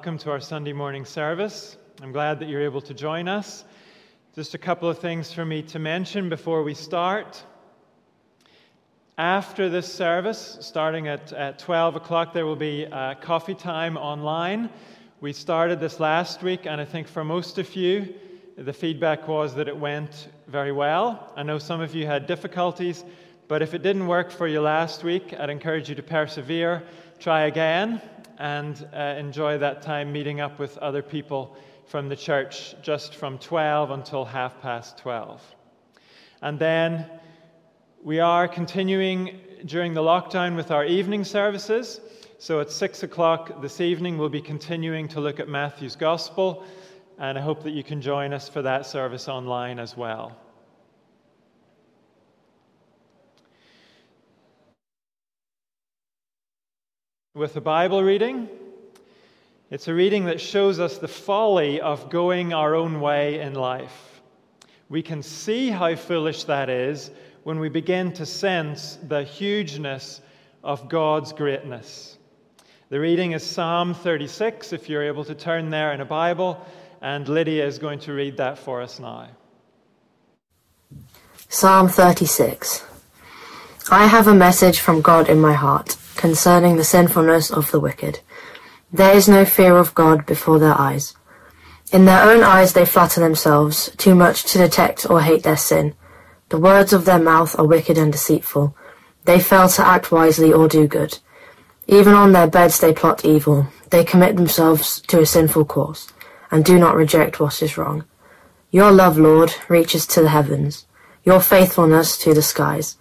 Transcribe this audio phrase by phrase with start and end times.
[0.00, 1.76] Welcome to our Sunday morning service.
[2.00, 3.64] I'm glad that you're able to join us.
[4.34, 7.44] Just a couple of things for me to mention before we start.
[9.18, 14.70] After this service, starting at, at 12 o'clock, there will be uh, coffee time online.
[15.20, 18.14] We started this last week, and I think for most of you,
[18.56, 21.30] the feedback was that it went very well.
[21.36, 23.04] I know some of you had difficulties,
[23.48, 26.84] but if it didn't work for you last week, I'd encourage you to persevere,
[27.18, 28.00] try again,
[28.40, 31.56] and uh, enjoy that time meeting up with other people
[31.86, 35.42] from the church just from 12 until half past 12.
[36.40, 37.04] And then
[38.02, 42.00] we are continuing during the lockdown with our evening services.
[42.38, 46.64] So at 6 o'clock this evening, we'll be continuing to look at Matthew's Gospel,
[47.18, 50.34] and I hope that you can join us for that service online as well.
[57.34, 58.48] With a Bible reading.
[59.70, 64.20] It's a reading that shows us the folly of going our own way in life.
[64.88, 67.12] We can see how foolish that is
[67.44, 70.20] when we begin to sense the hugeness
[70.64, 72.18] of God's greatness.
[72.88, 76.66] The reading is Psalm 36, if you're able to turn there in a Bible,
[77.00, 79.28] and Lydia is going to read that for us now.
[81.48, 82.84] Psalm 36
[83.92, 88.20] I have a message from God in my heart concerning the sinfulness of the wicked.
[88.92, 91.14] There is no fear of God before their eyes.
[91.92, 95.94] In their own eyes they flatter themselves, too much to detect or hate their sin.
[96.50, 98.76] The words of their mouth are wicked and deceitful.
[99.24, 101.18] They fail to act wisely or do good.
[101.86, 103.68] Even on their beds they plot evil.
[103.88, 106.12] They commit themselves to a sinful course,
[106.50, 108.04] and do not reject what is wrong.
[108.70, 110.86] Your love, Lord, reaches to the heavens,
[111.24, 112.98] your faithfulness to the skies.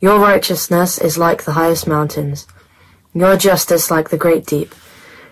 [0.00, 2.48] Your righteousness is like the highest mountains
[3.20, 4.74] your justice like the great deep.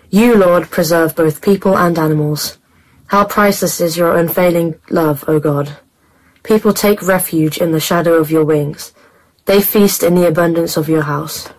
[0.08, 2.58] You, Lord, preserve both people and animals.
[3.08, 5.76] How priceless is your unfailing love, O God.
[6.42, 8.94] People take refuge in the shadow of your wings.
[9.44, 11.50] They feast in the abundance of your house.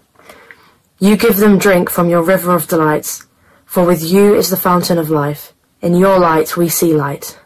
[0.97, 3.27] You give them drink from your river of delights,
[3.65, 5.53] for with you is the fountain of life.
[5.81, 7.37] In your light we see light.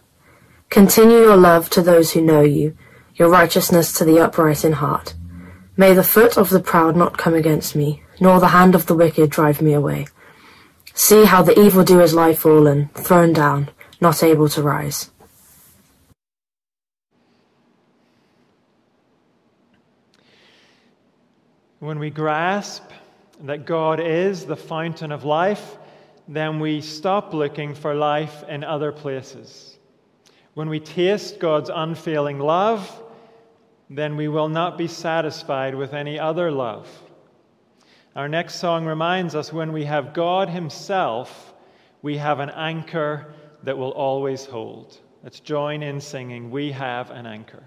[0.69, 2.77] Continue your love to those who know you,
[3.15, 5.15] your righteousness to the upright in heart.
[5.75, 8.95] May the foot of the proud not come against me, nor the hand of the
[8.95, 10.07] wicked drive me away.
[10.93, 13.69] See how the evildoers lie fallen, thrown down,
[14.01, 15.11] not able to rise.
[21.79, 22.83] When we grasp
[23.43, 25.77] that God is the fountain of life,
[26.27, 29.77] then we stop looking for life in other places.
[30.55, 33.01] When we taste God's unfailing love,
[33.89, 36.87] then we will not be satisfied with any other love.
[38.19, 41.53] Our next song reminds us when we have God Himself,
[42.01, 43.33] we have an anchor
[43.63, 44.97] that will always hold.
[45.23, 47.63] Let's join in singing, We Have an Anchor.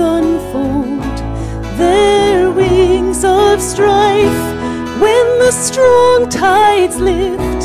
[0.00, 1.16] Unfold.
[1.78, 4.42] Their wings of strife
[5.00, 7.62] when the strong tides lift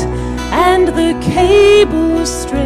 [0.52, 2.65] and the cables strain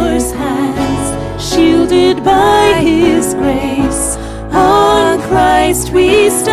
[0.00, 4.16] Savior's hands, shielded by His grace.
[4.52, 6.49] On Christ we stand,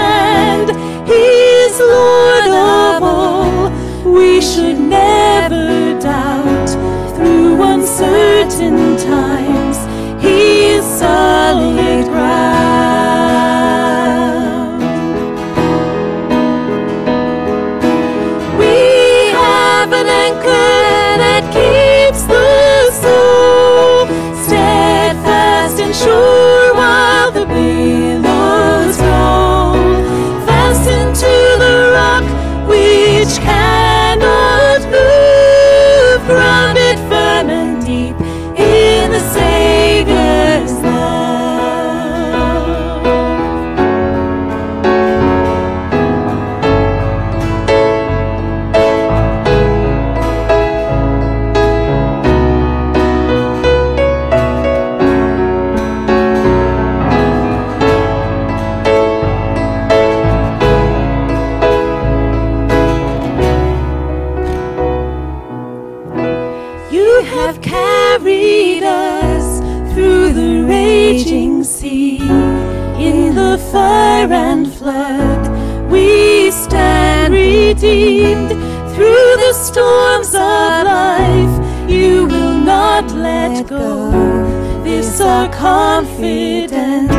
[83.67, 84.83] go.
[84.83, 87.12] This our confidence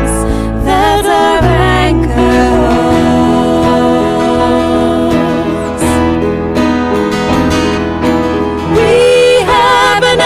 [0.65, 2.09] that our anchor.
[8.75, 10.19] We have an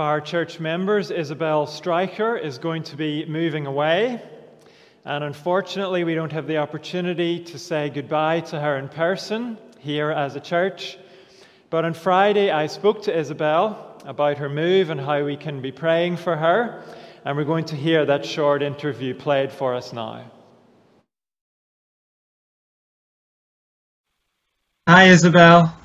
[0.00, 4.22] of our church members, Isabel Streicher, is going to be moving away.
[5.04, 10.10] And unfortunately, we don't have the opportunity to say goodbye to her in person here
[10.10, 10.96] as a church.
[11.68, 15.70] But on Friday, I spoke to Isabel about her move and how we can be
[15.70, 16.82] praying for her.
[17.26, 20.30] And we're going to hear that short interview played for us now.
[24.88, 25.76] Hi, Isabel.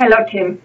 [0.00, 0.60] Hello, Tim.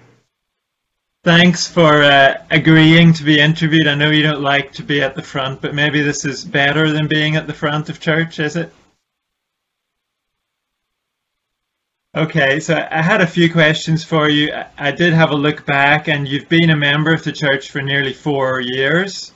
[1.25, 3.87] Thanks for uh, agreeing to be interviewed.
[3.87, 6.91] I know you don't like to be at the front, but maybe this is better
[6.91, 8.71] than being at the front of church, is it?
[12.15, 14.53] Okay, so I had a few questions for you.
[14.77, 17.81] I- did have a look back, and you've been a member of the church for
[17.81, 19.33] nearly four years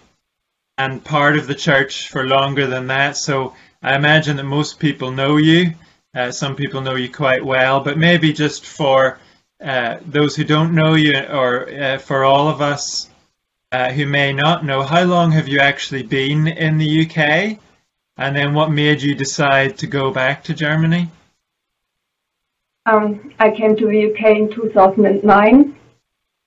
[0.77, 3.17] and part of the church for longer than that.
[3.17, 5.73] So I imagine that most people know you.
[6.13, 9.17] Uh, some people know you quite well, but maybe just for
[9.61, 13.09] uh, those who don't know you, or uh, for all of us
[13.71, 17.59] uh, who may not know, how long have you actually been in the UK?
[18.17, 21.09] And then what made you decide to go back to Germany?
[22.85, 25.75] Um, I came to the UK in 2009,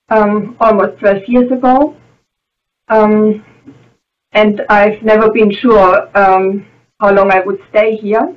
[0.09, 1.95] um, almost 12 years ago.
[2.89, 3.45] Um,
[4.33, 6.65] and I've never been sure um,
[6.99, 8.35] how long I would stay here.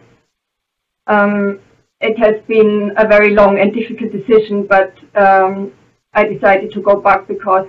[1.06, 1.60] Um,
[2.00, 5.72] it has been a very long and difficult decision, but um,
[6.12, 7.68] I decided to go back because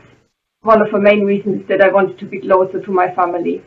[0.61, 3.63] one of the main reasons is that I wanted to be closer to my family.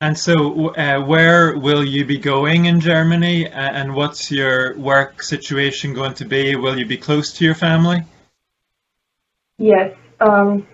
[0.00, 3.46] And so, uh, where will you be going in Germany?
[3.48, 6.56] And what's your work situation going to be?
[6.56, 8.02] Will you be close to your family?
[9.58, 10.66] Yes, um,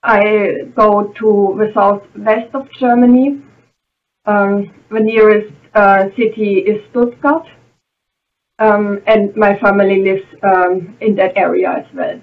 [0.00, 3.42] I go to the southwest of Germany.
[4.26, 7.46] Um, the nearest uh, city is Stuttgart,
[8.58, 12.20] um, and my family lives um, in that area as well.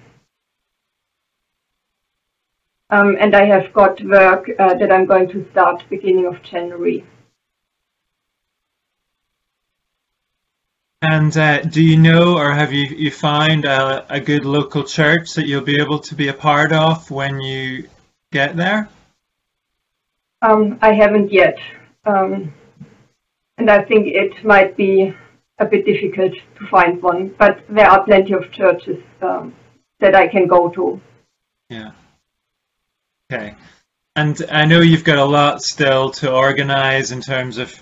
[2.89, 7.05] Um, and I have got work uh, that I'm going to start beginning of January.
[11.03, 15.34] And uh, do you know, or have you you found a, a good local church
[15.34, 17.89] that you'll be able to be a part of when you
[18.31, 18.88] get there?
[20.43, 21.58] Um, I haven't yet,
[22.05, 22.53] um,
[23.58, 25.13] and I think it might be
[25.60, 29.53] a bit difficult to find one, but there are plenty of churches um,
[30.00, 31.00] that I can go to.
[31.70, 31.91] Yeah.
[33.31, 33.55] Okay.
[34.15, 37.74] And I know you've got a lot still to organize in terms of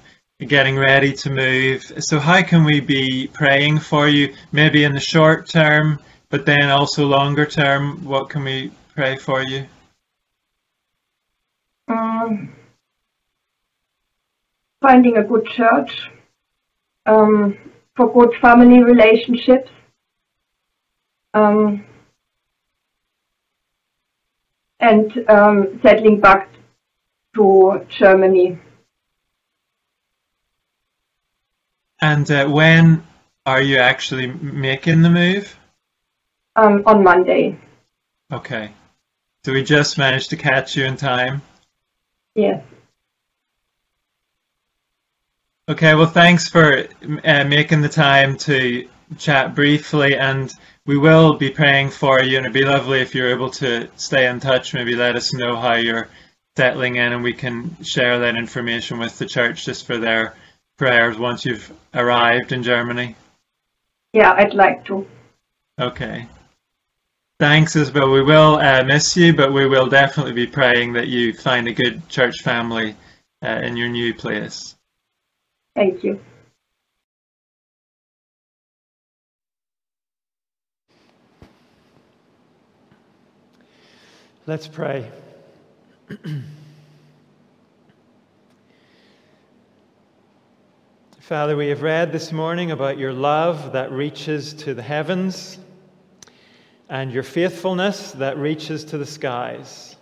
[0.47, 1.91] getting ready to move.
[1.99, 5.99] So how can we be praying for you, maybe in the short term,
[6.29, 8.03] but then also longer term?
[8.03, 9.65] What can we pray for you?
[11.87, 12.53] Um,
[14.81, 16.09] finding a good church,
[17.05, 17.57] um,
[17.95, 19.69] for good family relationships,
[21.33, 21.85] um,
[24.79, 26.49] and um, settling back
[27.35, 28.57] to Germany.
[32.01, 33.05] And uh, when
[33.45, 35.57] are you actually making the move?
[36.55, 37.57] Um, on Monday.
[38.31, 38.71] Okay.
[39.43, 41.41] So we just managed to catch you in time.
[42.35, 42.63] Yes.
[45.69, 46.87] Okay, well, thanks for
[47.23, 50.51] uh, making the time to chat briefly, and
[50.87, 54.27] we will be praying for you, and it'd be lovely if you're able to stay
[54.27, 54.73] in touch.
[54.73, 56.09] Maybe let us know how you're
[56.57, 60.33] settling in, and we can share that information with the church just for their
[60.77, 63.15] prayers once you've arrived in Germany.
[64.11, 65.07] Yeah, I'd like to.
[65.79, 66.25] Okay.
[67.39, 68.09] Thanks, Isabel.
[68.09, 71.73] We will uh, miss you, but we will definitely be praying that you find a
[71.73, 72.95] good church family
[73.43, 74.75] uh, in your new place.
[75.75, 76.19] Thank you.
[84.45, 85.09] Let's pray.
[91.19, 95.59] Father, we have read this morning about your love that reaches to the heavens
[96.89, 99.95] and your faithfulness that reaches to the skies.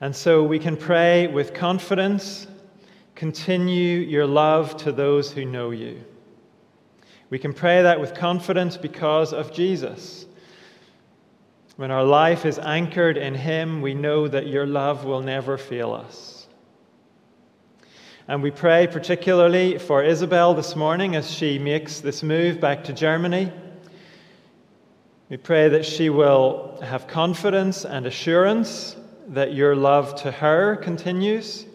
[0.00, 2.46] And so we can pray with confidence
[3.16, 6.04] continue your love to those who know you.
[7.30, 10.26] We can pray that with confidence because of Jesus.
[11.76, 15.92] When our life is anchored in Him, we know that your love will never fail
[15.92, 16.46] us.
[18.28, 22.92] And we pray particularly for Isabel this morning as she makes this move back to
[22.92, 23.50] Germany.
[25.30, 28.94] We pray that she will have confidence and assurance
[29.28, 31.65] that your love to her continues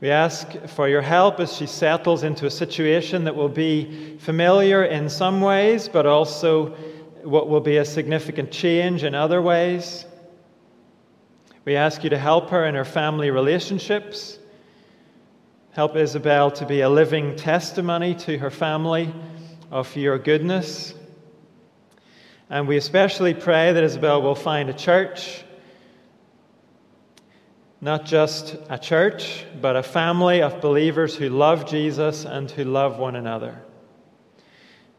[0.00, 4.84] we ask for your help as she settles into a situation that will be familiar
[4.84, 6.74] in some ways, but also
[7.22, 10.06] what will be a significant change in other ways.
[11.66, 14.38] We ask you to help her in her family relationships.
[15.72, 19.12] Help Isabel to be a living testimony to her family
[19.70, 20.94] of your goodness.
[22.48, 25.44] And we especially pray that Isabel will find a church
[27.80, 32.98] not just a church, but a family of believers who love Jesus and who love
[32.98, 33.62] one another.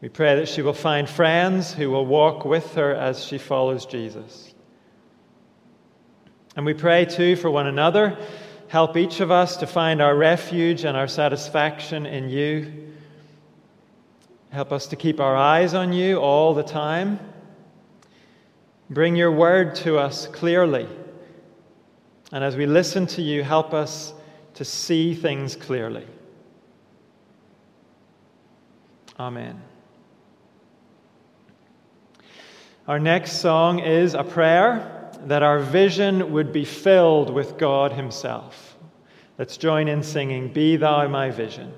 [0.00, 3.86] We pray that she will find friends who will walk with her as she follows
[3.86, 4.52] Jesus.
[6.56, 8.18] And we pray too for one another.
[8.66, 12.92] Help each of us to find our refuge and our satisfaction in you.
[14.50, 17.20] Help us to keep our eyes on you all the time.
[18.90, 20.88] Bring your word to us clearly
[22.32, 24.14] and as we listen to you, help us
[24.54, 26.06] to see things clearly.
[29.20, 29.62] Amen.
[32.88, 38.76] Our next song is a prayer that our vision would be filled with God Himself.
[39.38, 41.72] Let's join in singing, Be Thou My Vision.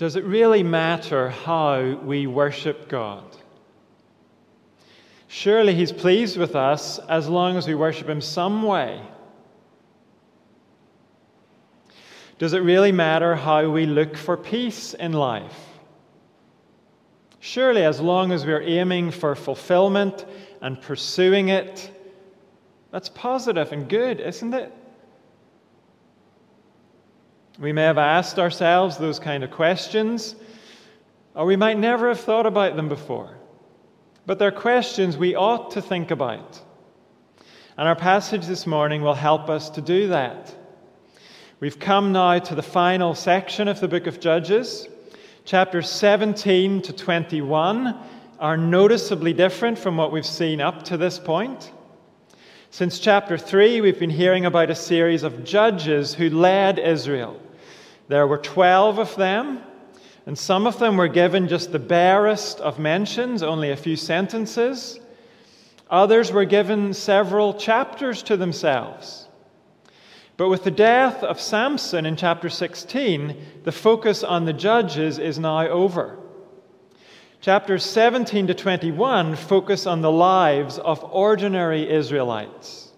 [0.00, 3.36] Does it really matter how we worship God?
[5.28, 9.02] Surely He's pleased with us as long as we worship Him some way.
[12.38, 15.68] Does it really matter how we look for peace in life?
[17.40, 20.24] Surely, as long as we're aiming for fulfillment
[20.62, 21.90] and pursuing it,
[22.90, 24.72] that's positive and good, isn't it?
[27.60, 30.34] We may have asked ourselves those kind of questions,
[31.34, 33.36] or we might never have thought about them before.
[34.24, 36.58] But they're questions we ought to think about.
[37.76, 40.54] And our passage this morning will help us to do that.
[41.60, 44.88] We've come now to the final section of the book of Judges.
[45.44, 47.94] Chapters 17 to 21
[48.38, 51.72] are noticeably different from what we've seen up to this point.
[52.70, 57.38] Since chapter 3, we've been hearing about a series of judges who led Israel.
[58.10, 59.60] There were 12 of them,
[60.26, 64.98] and some of them were given just the barest of mentions, only a few sentences.
[65.88, 69.28] Others were given several chapters to themselves.
[70.36, 75.38] But with the death of Samson in chapter 16, the focus on the judges is
[75.38, 76.18] now over.
[77.40, 82.90] Chapters 17 to 21 focus on the lives of ordinary Israelites.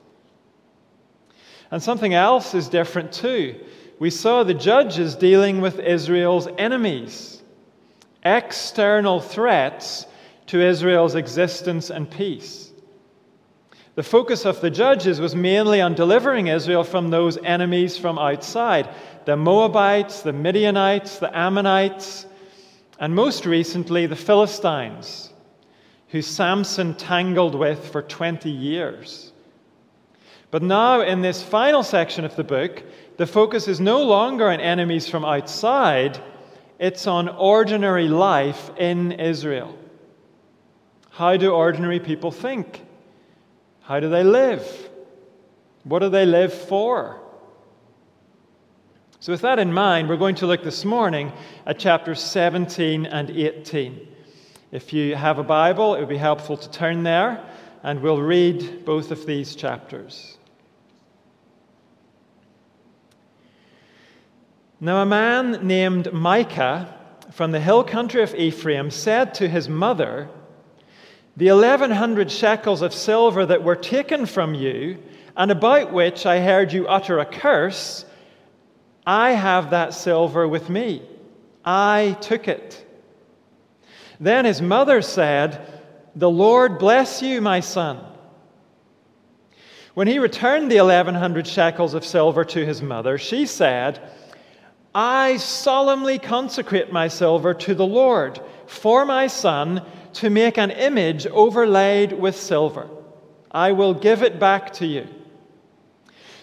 [1.70, 3.60] And something else is different too.
[4.02, 7.40] We saw the judges dealing with Israel's enemies,
[8.24, 10.06] external threats
[10.48, 12.72] to Israel's existence and peace.
[13.94, 18.88] The focus of the judges was mainly on delivering Israel from those enemies from outside
[19.24, 22.26] the Moabites, the Midianites, the Ammonites,
[22.98, 25.32] and most recently the Philistines,
[26.08, 29.31] who Samson tangled with for 20 years.
[30.52, 32.82] But now, in this final section of the book,
[33.16, 36.22] the focus is no longer on enemies from outside,
[36.78, 39.74] it's on ordinary life in Israel.
[41.08, 42.84] How do ordinary people think?
[43.80, 44.90] How do they live?
[45.84, 47.18] What do they live for?
[49.20, 51.32] So, with that in mind, we're going to look this morning
[51.64, 54.06] at chapters 17 and 18.
[54.70, 57.42] If you have a Bible, it would be helpful to turn there,
[57.82, 60.36] and we'll read both of these chapters.
[64.84, 66.92] Now, a man named Micah
[67.30, 70.28] from the hill country of Ephraim said to his mother,
[71.36, 74.98] the 1100 shekels of silver that were taken from you,
[75.36, 78.04] and about which I heard you utter a curse,
[79.06, 81.02] I have that silver with me.
[81.64, 82.84] I took it.
[84.18, 85.64] Then his mother said,
[86.16, 88.04] The Lord bless you, my son.
[89.94, 94.00] When he returned the 1100 shekels of silver to his mother, she said,
[94.94, 101.26] I solemnly consecrate my silver to the Lord for my son to make an image
[101.26, 102.88] overlaid with silver.
[103.50, 105.06] I will give it back to you.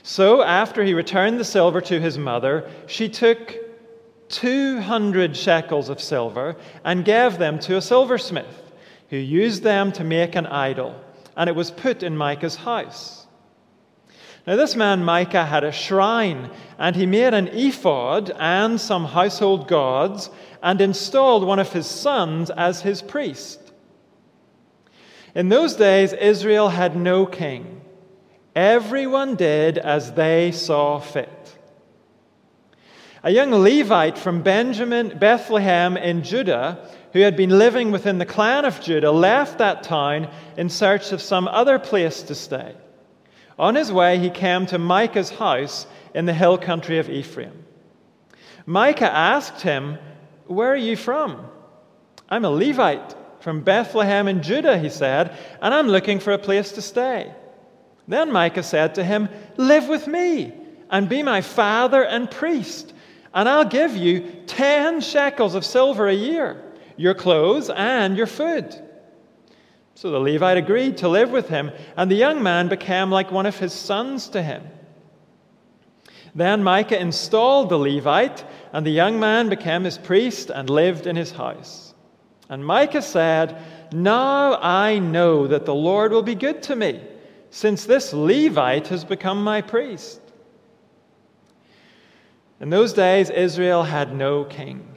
[0.01, 3.55] So, after he returned the silver to his mother, she took
[4.29, 8.71] 200 shekels of silver and gave them to a silversmith,
[9.09, 10.95] who used them to make an idol,
[11.35, 13.18] and it was put in Micah's house.
[14.47, 19.67] Now, this man Micah had a shrine, and he made an ephod and some household
[19.67, 20.29] gods,
[20.63, 23.59] and installed one of his sons as his priest.
[25.35, 27.81] In those days, Israel had no king.
[28.55, 31.57] Everyone did as they saw fit.
[33.23, 38.65] A young Levite from Benjamin, Bethlehem in Judah, who had been living within the clan
[38.65, 42.75] of Judah, left that town in search of some other place to stay.
[43.59, 47.65] On his way, he came to Micah's house in the hill country of Ephraim.
[48.65, 49.97] Micah asked him,
[50.47, 51.45] Where are you from?
[52.29, 56.71] I'm a Levite from Bethlehem in Judah, he said, and I'm looking for a place
[56.73, 57.33] to stay.
[58.07, 60.53] Then Micah said to him, Live with me
[60.89, 62.93] and be my father and priest,
[63.33, 66.63] and I'll give you ten shekels of silver a year,
[66.95, 68.73] your clothes and your food.
[69.99, 73.45] So the Levite agreed to live with him, and the young man became like one
[73.45, 74.63] of his sons to him.
[76.33, 81.17] Then Micah installed the Levite, and the young man became his priest and lived in
[81.17, 81.93] his house.
[82.47, 87.03] And Micah said, Now I know that the Lord will be good to me,
[87.49, 90.21] since this Levite has become my priest.
[92.61, 94.95] In those days, Israel had no king.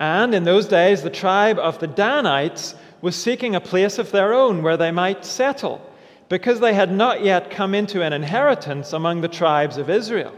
[0.00, 4.32] And in those days, the tribe of the Danites was seeking a place of their
[4.32, 5.82] own where they might settle,
[6.30, 10.34] because they had not yet come into an inheritance among the tribes of Israel.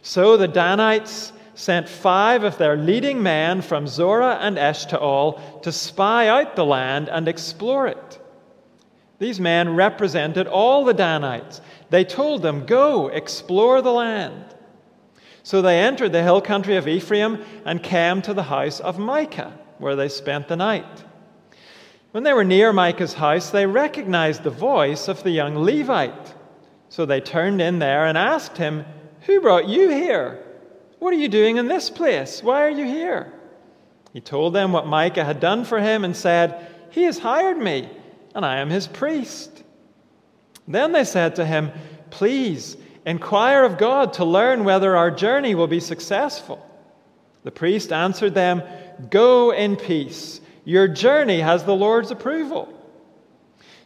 [0.00, 6.28] So the Danites sent five of their leading men from Zorah and Eshtaol to spy
[6.28, 8.20] out the land and explore it.
[9.18, 11.60] These men represented all the Danites.
[11.90, 14.54] They told them, Go, explore the land.
[15.42, 19.56] So they entered the hill country of Ephraim and came to the house of Micah,
[19.78, 21.03] where they spent the night.
[22.14, 26.32] When they were near Micah's house, they recognized the voice of the young Levite.
[26.88, 28.84] So they turned in there and asked him,
[29.22, 30.40] Who brought you here?
[31.00, 32.40] What are you doing in this place?
[32.40, 33.32] Why are you here?
[34.12, 37.90] He told them what Micah had done for him and said, He has hired me,
[38.32, 39.64] and I am his priest.
[40.68, 41.72] Then they said to him,
[42.10, 46.64] Please inquire of God to learn whether our journey will be successful.
[47.42, 48.62] The priest answered them,
[49.10, 50.40] Go in peace.
[50.64, 52.68] Your journey has the Lord's approval.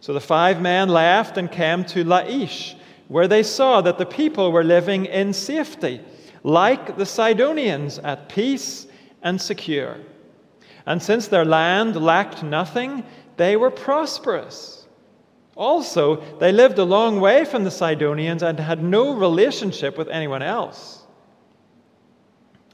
[0.00, 2.74] So the five men left and came to Laish,
[3.08, 6.00] where they saw that the people were living in safety,
[6.44, 8.86] like the Sidonians, at peace
[9.22, 9.96] and secure.
[10.86, 13.04] And since their land lacked nothing,
[13.36, 14.86] they were prosperous.
[15.56, 20.42] Also, they lived a long way from the Sidonians and had no relationship with anyone
[20.42, 20.97] else.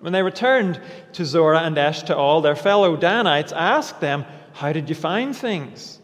[0.04, 0.82] When they returned
[1.14, 5.98] to Zorah and Eshtaol, their fellow Danites asked them, How did you find things?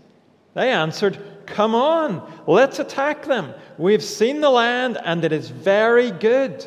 [0.55, 3.53] They answered, Come on, let's attack them.
[3.77, 6.67] We've seen the land and it is very good.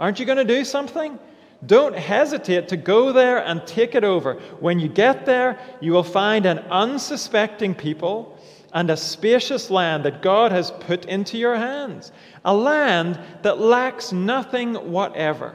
[0.00, 1.20] Aren't you going to do something?
[1.64, 4.40] Don't hesitate to go there and take it over.
[4.58, 8.36] When you get there, you will find an unsuspecting people
[8.72, 12.10] and a spacious land that God has put into your hands,
[12.44, 15.54] a land that lacks nothing whatever.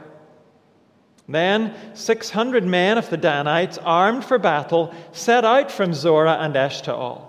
[1.28, 7.22] Then 600 men of the Danites, armed for battle, set out from Zorah and Eshtaol.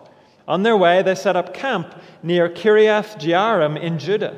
[0.47, 4.37] On their way, they set up camp near Kiriath Jearim in Judah.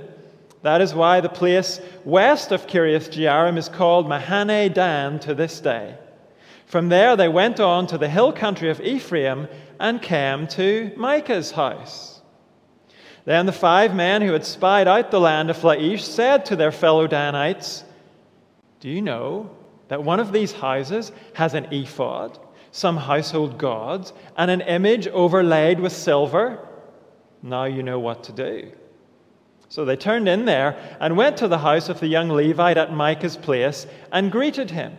[0.63, 5.59] That is why the place west of Kiriath Jearim is called Mahane Dan to this
[5.59, 5.95] day.
[6.65, 9.47] From there, they went on to the hill country of Ephraim
[9.79, 12.21] and came to Micah's house.
[13.25, 16.71] Then the five men who had spied out the land of Laish said to their
[16.71, 17.83] fellow Danites,
[18.81, 19.49] Do you know
[19.89, 22.39] that one of these houses has an ephod,
[22.71, 26.67] some household gods, and an image overlaid with silver?
[27.43, 28.71] Now you know what to do.
[29.69, 32.91] So they turned in there and went to the house of the young Levite at
[32.91, 34.97] Micah's place and greeted him.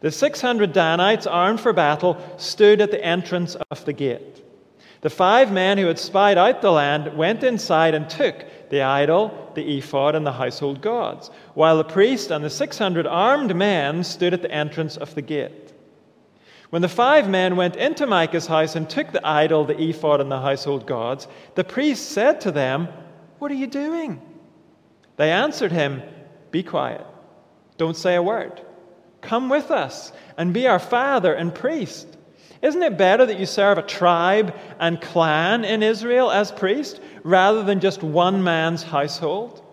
[0.00, 4.42] The 600 Danites, armed for battle, stood at the entrance of the gate.
[5.02, 9.52] The five men who had spied out the land went inside and took the idol,
[9.54, 14.34] the ephod, and the household gods, while the priest and the 600 armed men stood
[14.34, 15.72] at the entrance of the gate.
[16.70, 20.30] When the five men went into Micah's house and took the idol, the ephod, and
[20.30, 22.88] the household gods, the priest said to them,
[23.38, 24.20] What are you doing?
[25.16, 26.02] They answered him,
[26.50, 27.06] Be quiet.
[27.76, 28.60] Don't say a word.
[29.20, 32.08] Come with us and be our father and priest.
[32.60, 37.62] Isn't it better that you serve a tribe and clan in Israel as priest rather
[37.62, 39.63] than just one man's household?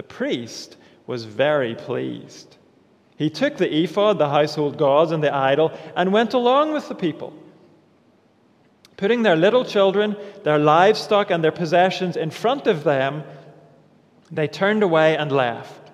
[0.00, 2.56] The priest was very pleased.
[3.18, 6.94] He took the ephod, the household gods, and the idol and went along with the
[6.94, 7.34] people.
[8.96, 13.24] Putting their little children, their livestock, and their possessions in front of them,
[14.30, 15.90] they turned away and left.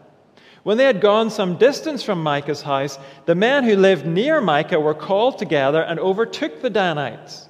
[0.63, 4.79] When they had gone some distance from Micah's house, the men who lived near Micah
[4.79, 7.49] were called together and overtook the Danites.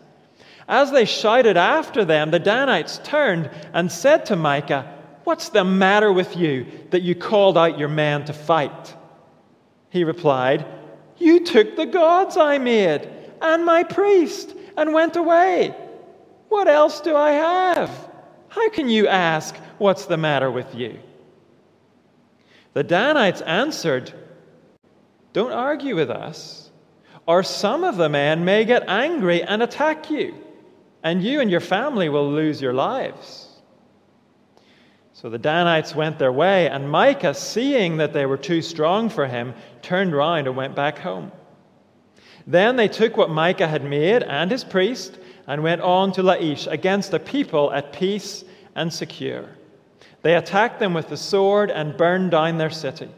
[0.66, 4.95] As they shouted after them, the Danites turned and said to Micah,
[5.26, 8.94] What's the matter with you that you called out your men to fight?
[9.90, 10.64] He replied,
[11.16, 13.10] You took the gods I made
[13.42, 15.74] and my priest and went away.
[16.48, 17.90] What else do I have?
[18.46, 20.96] How can you ask, What's the matter with you?
[22.74, 24.12] The Danites answered,
[25.32, 26.70] Don't argue with us,
[27.26, 30.36] or some of the men may get angry and attack you,
[31.02, 33.45] and you and your family will lose your lives.
[35.16, 39.26] So the Danites went their way, and Micah, seeing that they were too strong for
[39.26, 41.32] him, turned round and went back home.
[42.46, 46.70] Then they took what Micah had made and his priest and went on to Laish
[46.70, 49.48] against a people at peace and secure.
[50.20, 53.08] They attacked them with the sword and burned down their city.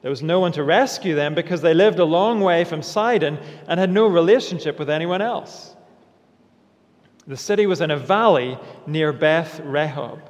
[0.00, 3.38] There was no one to rescue them because they lived a long way from Sidon
[3.66, 5.76] and had no relationship with anyone else.
[7.26, 10.22] The city was in a valley near Beth Rehob.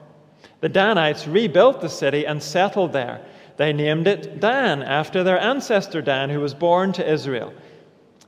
[0.60, 3.24] The Danites rebuilt the city and settled there.
[3.56, 7.52] They named it Dan after their ancestor Dan, who was born to Israel,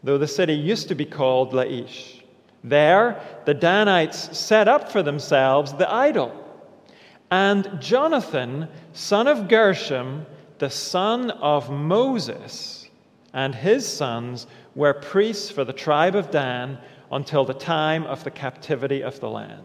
[0.02, 2.22] though the city used to be called Laish.
[2.62, 6.40] There, the Danites set up for themselves the idol
[7.30, 10.26] and Jonathan, son of Gershom,
[10.58, 12.88] the son of Moses
[13.32, 16.78] and his sons were priests for the tribe of Dan
[17.12, 19.62] until the time of the captivity of the land.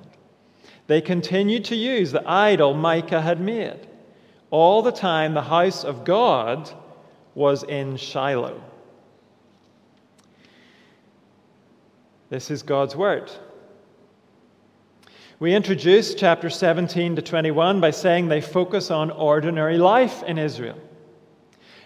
[0.88, 3.88] They continued to use the idol Micah had made.
[4.52, 6.71] All the time, the house of God
[7.34, 8.62] was in Shiloh.
[12.30, 13.32] This is God's word.
[15.39, 20.80] We introduce chapter 17 to 21 by saying they focus on ordinary life in Israel.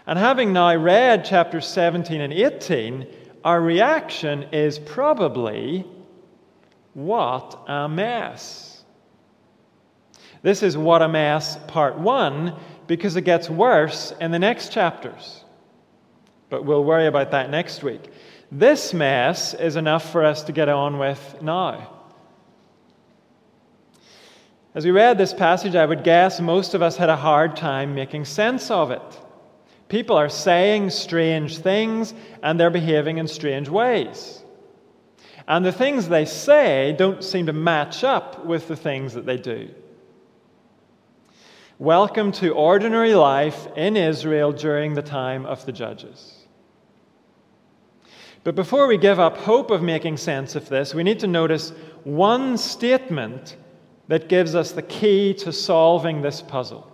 [0.06, 3.08] And having now read chapters 17 and 18,
[3.44, 5.86] our reaction is probably,
[6.94, 8.69] What a mess!
[10.42, 12.56] This is What a Mess Part 1
[12.88, 15.44] because it gets worse in the next chapters.
[16.50, 18.10] But we'll worry about that next week.
[18.52, 21.96] This Mass is enough for us to get on with now.
[24.74, 27.94] As we read this passage, I would guess most of us had a hard time
[27.94, 29.20] making sense of it.
[29.90, 34.42] People are saying strange things and they're behaving in strange ways.
[35.48, 39.38] And the things they say don't seem to match up with the things that they
[39.38, 39.70] do.
[41.80, 46.46] Welcome to ordinary life in Israel during the time of the judges.
[48.44, 51.72] But before we give up hope of making sense of this, we need to notice
[52.04, 53.56] one statement
[54.10, 56.92] that gives us the key to solving this puzzle.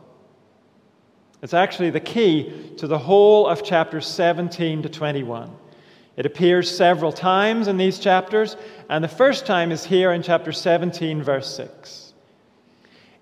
[1.42, 5.52] It's actually the key to the whole of chapters 17 to 21.
[6.16, 8.56] It appears several times in these chapters,
[8.88, 12.05] and the first time is here in chapter 17, verse 6.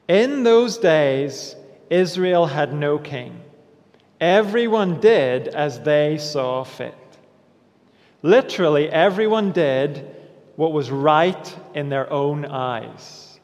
[0.07, 1.55] In those days,
[1.89, 3.41] Israel had no king.
[4.19, 6.95] Everyone did as they saw fit.
[8.21, 10.15] Literally, everyone did
[10.55, 13.39] what was right in their own eyes.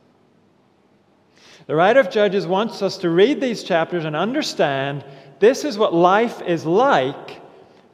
[1.68, 5.04] The writer of Judges wants us to read these chapters and understand
[5.40, 7.42] this is what life is like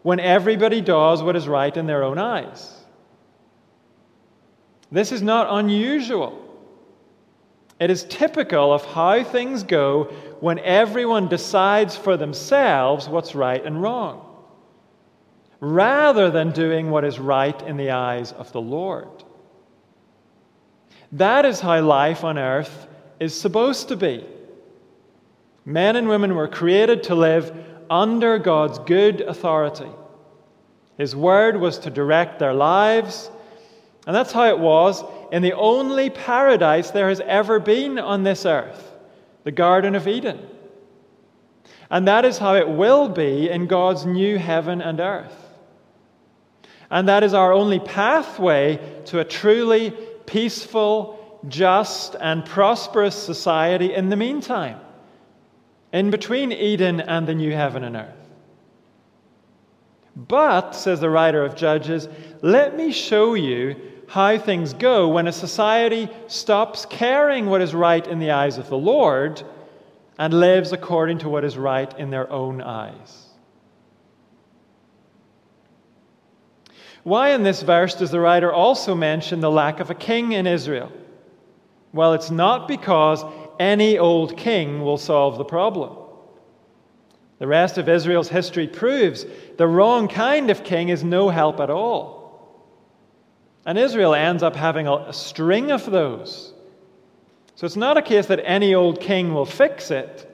[0.03, 2.83] when everybody does what is right in their own eyes.
[4.91, 6.44] This is not unusual.
[7.79, 10.05] It is typical of how things go
[10.39, 14.25] when everyone decides for themselves what's right and wrong,
[15.59, 19.23] rather than doing what is right in the eyes of the Lord.
[21.11, 22.87] That is how life on earth
[23.19, 24.25] is supposed to be.
[25.65, 27.51] Men and women were created to live
[27.89, 29.89] under God's good authority.
[30.97, 33.29] His word was to direct their lives,
[34.07, 38.45] and that's how it was in the only paradise there has ever been on this
[38.45, 38.91] earth
[39.43, 40.39] the Garden of Eden.
[41.89, 45.35] And that is how it will be in God's new heaven and earth.
[46.89, 49.91] And that is our only pathway to a truly
[50.25, 54.79] peaceful, just, and prosperous society in the meantime,
[55.93, 58.13] in between Eden and the new heaven and earth.
[60.15, 62.07] But, says the writer of Judges,
[62.41, 63.75] let me show you
[64.07, 68.69] how things go when a society stops caring what is right in the eyes of
[68.69, 69.41] the Lord
[70.17, 73.25] and lives according to what is right in their own eyes.
[77.03, 80.47] Why in this verse does the writer also mention the lack of a king in
[80.47, 80.91] Israel?
[81.93, 83.23] Well, it's not because
[83.59, 85.97] any old king will solve the problem.
[87.37, 89.25] The rest of Israel's history proves
[89.57, 92.14] the wrong kind of king is no help at all.
[93.65, 96.53] And Israel ends up having a, string of those.
[97.55, 100.31] So it's not a case that any old king will fix it,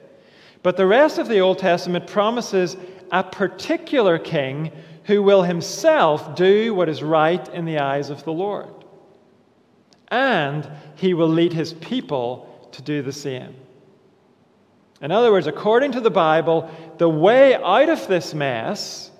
[0.62, 2.76] but the rest of the Old Testament promises
[3.10, 4.70] a particular king
[5.04, 8.82] who will himself do what is right in the eyes of the Lord
[10.12, 13.56] and he will lead his people to do the same.
[15.00, 19.10] In other words, according to the Bible, the way out of this mess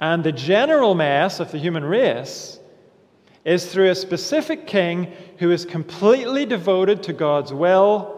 [0.00, 2.57] and the general mess of the human race
[3.48, 8.14] is through a specific king who is completely devoted to God's will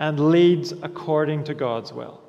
[0.00, 2.20] and leads according to God's will.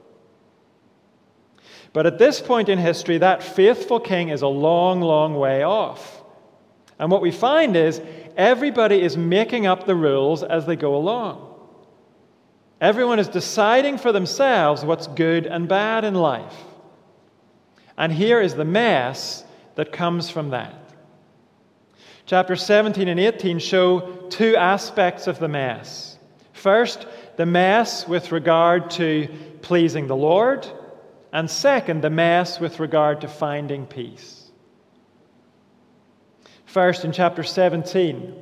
[1.94, 6.22] But at this point in history, that faithful king is a long, long way off.
[7.00, 8.00] And what we find is
[8.36, 11.44] everybody is making up the rules as they go along.
[12.80, 16.56] Everyone is deciding for themselves what's good and bad in life.
[17.98, 20.87] And here is the mess that comes from that.
[22.28, 26.20] Chapter 17 and 18 show two aspects of the mess.
[26.52, 27.08] First,
[27.38, 29.30] the mess with regard to
[29.62, 30.68] pleasing the Lord,
[31.32, 34.52] and second, the mess with regard to finding peace.
[36.66, 38.36] First, in chapter 17,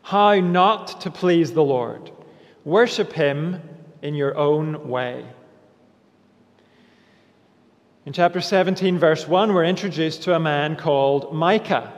[0.00, 2.10] how not to please the Lord.
[2.64, 3.60] Worship Him
[4.00, 5.26] in your own way.
[8.06, 11.92] In chapter 17, verse 1, we're introduced to a man called Micah.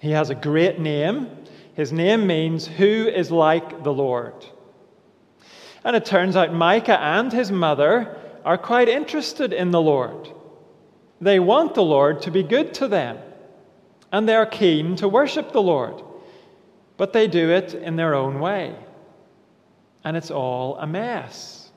[0.00, 1.28] He has a great name.
[1.74, 4.34] His name means, Who is like the Lord?
[5.84, 10.28] And it turns out Micah and his mother are quite interested in the Lord.
[11.20, 13.18] They want the Lord to be good to them,
[14.12, 16.02] and they are keen to worship the Lord.
[16.96, 18.74] But they do it in their own way.
[20.04, 21.70] And it's all a mess.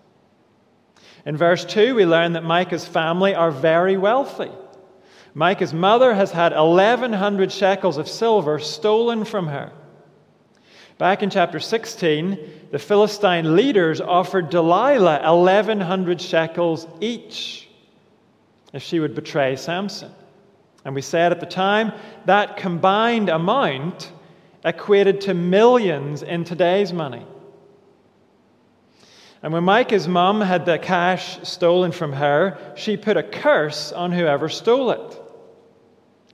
[1.26, 4.51] In verse 2, we learn that Micah's family are very wealthy.
[5.39, 9.71] Micah's mother has had 1,100 shekels of silver stolen from her.
[10.97, 12.37] Back in chapter 16,
[12.71, 17.69] the Philistine leaders offered Delilah 1,100 shekels each
[18.73, 20.11] if she would betray Samson.
[20.83, 21.93] And we said at the time
[22.25, 24.11] that combined amount
[24.65, 27.25] equated to millions in today's money.
[29.41, 34.11] And when Micah's mum had the cash stolen from her, she put a curse on
[34.11, 35.18] whoever stole it.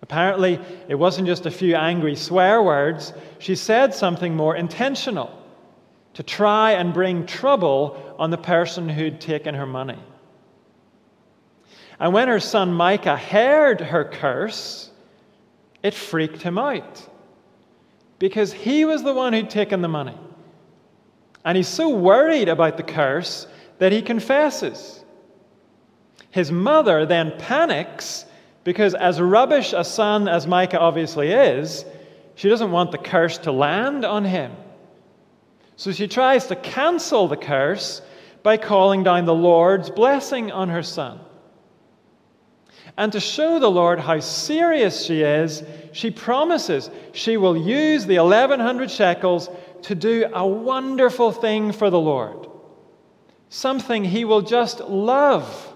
[0.05, 5.35] Apparently, it wasn't just a few angry swear words, she said something more intentional
[6.13, 9.97] to try and bring trouble on the person who'd taken her money.
[11.99, 14.91] And when her son Micah heard her curse,
[15.81, 17.09] it freaked him out
[18.19, 20.17] because he was the one who'd taken the money.
[21.43, 23.47] And he's so worried about the curse
[23.79, 25.03] that he confesses.
[26.29, 28.24] His mother then panics
[28.65, 31.85] because, as rubbish a son as Micah obviously is,
[32.33, 34.51] she doesn't want the curse to land on him.
[35.77, 38.01] So she tries to cancel the curse
[38.43, 41.19] by calling down the Lord's blessing on her son.
[42.97, 48.17] And to show the Lord how serious she is, she promises she will use the
[48.17, 49.49] 1100 shekels
[49.83, 52.47] to do a wonderful thing for the Lord,
[53.49, 55.74] something he will just love.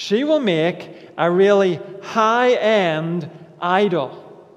[0.00, 3.28] She will make a really high end
[3.60, 4.48] idol,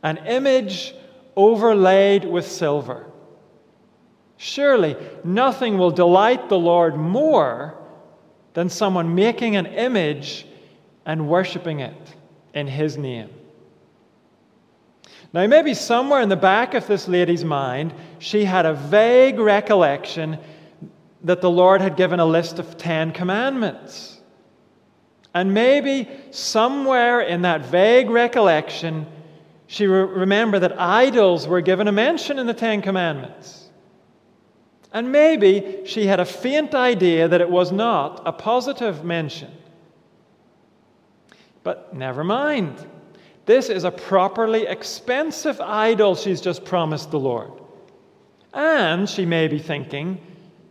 [0.00, 0.94] an image
[1.34, 3.10] overlaid with silver.
[4.36, 4.94] Surely
[5.24, 7.78] nothing will delight the Lord more
[8.54, 10.46] than someone making an image
[11.04, 12.14] and worshiping it
[12.54, 13.30] in His name.
[15.32, 20.38] Now, maybe somewhere in the back of this lady's mind, she had a vague recollection
[21.24, 24.19] that the Lord had given a list of Ten Commandments.
[25.32, 29.06] And maybe somewhere in that vague recollection,
[29.66, 33.68] she re- remembered that idols were given a mention in the Ten Commandments.
[34.92, 39.52] And maybe she had a faint idea that it was not a positive mention.
[41.62, 42.84] But never mind.
[43.46, 47.52] This is a properly expensive idol she's just promised the Lord.
[48.52, 50.20] And she may be thinking,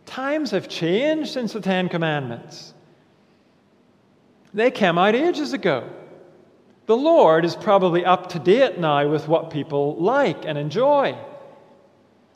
[0.04, 2.74] times have changed since the Ten Commandments.
[4.52, 5.88] They came out ages ago.
[6.86, 11.16] The Lord is probably up to date now with what people like and enjoy.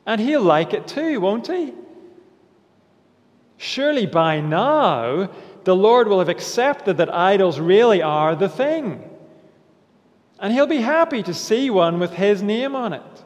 [0.05, 1.73] And He'll like it too, won't He?
[3.57, 5.29] Surely by now,
[5.63, 9.09] the Lord will have accepted that idols really are the thing.
[10.39, 13.23] And he'll be happy to see one with his name on it.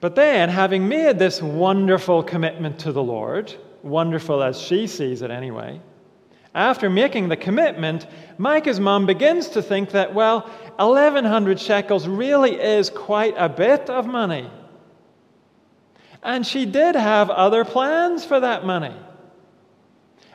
[0.00, 5.30] But then, having made this wonderful commitment to the Lord, wonderful as she sees it
[5.30, 5.80] anyway,
[6.54, 8.06] after making the commitment,
[8.36, 10.40] Micah's mom begins to think that, well,
[10.76, 14.50] 1100 shekels really is quite a bit of money.
[16.22, 18.94] And she did have other plans for that money.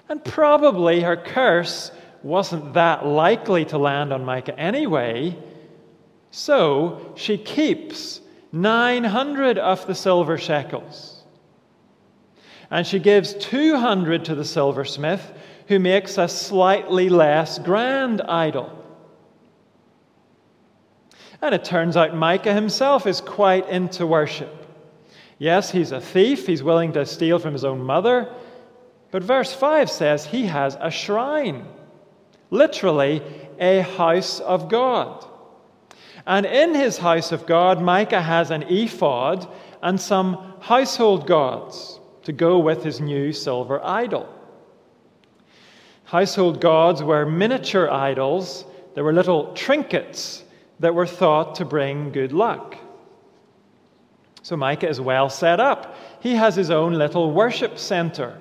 [0.09, 1.91] And probably her curse
[2.23, 5.37] wasn't that likely to land on Micah anyway.
[6.31, 8.21] So she keeps
[8.51, 11.16] 900 of the silver shekels.
[12.69, 15.31] And she gives 200 to the silversmith,
[15.67, 18.73] who makes a slightly less grand idol.
[21.41, 24.53] And it turns out Micah himself is quite into worship.
[25.37, 28.33] Yes, he's a thief, he's willing to steal from his own mother.
[29.11, 31.65] But verse 5 says he has a shrine,
[32.49, 33.21] literally,
[33.59, 35.25] a house of God.
[36.25, 39.47] And in his house of God, Micah has an ephod
[39.81, 41.96] and some household gods
[42.27, 44.27] to go with his new silver idol.
[46.03, 48.65] Household gods were miniature idols,
[48.95, 50.43] they were little trinkets
[50.81, 52.75] that were thought to bring good luck.
[54.41, 55.95] So Micah is well set up.
[56.19, 58.37] He has his own little worship center.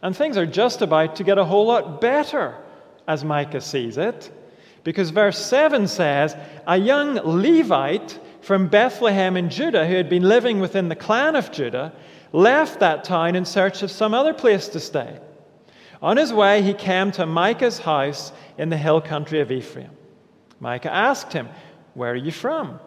[0.00, 2.56] And things are just about to get a whole lot better
[3.06, 4.30] as Micah sees it.
[4.82, 6.34] Because verse 7 says,
[6.66, 11.52] A young Levite from Bethlehem in Judah, who had been living within the clan of
[11.52, 11.92] Judah,
[12.32, 15.18] left that town in search of some other place to stay.
[16.02, 19.90] On his way, he came to Micah's house in the hill country of Ephraim.
[20.58, 21.48] Micah asked him,
[21.94, 22.80] Where are you from?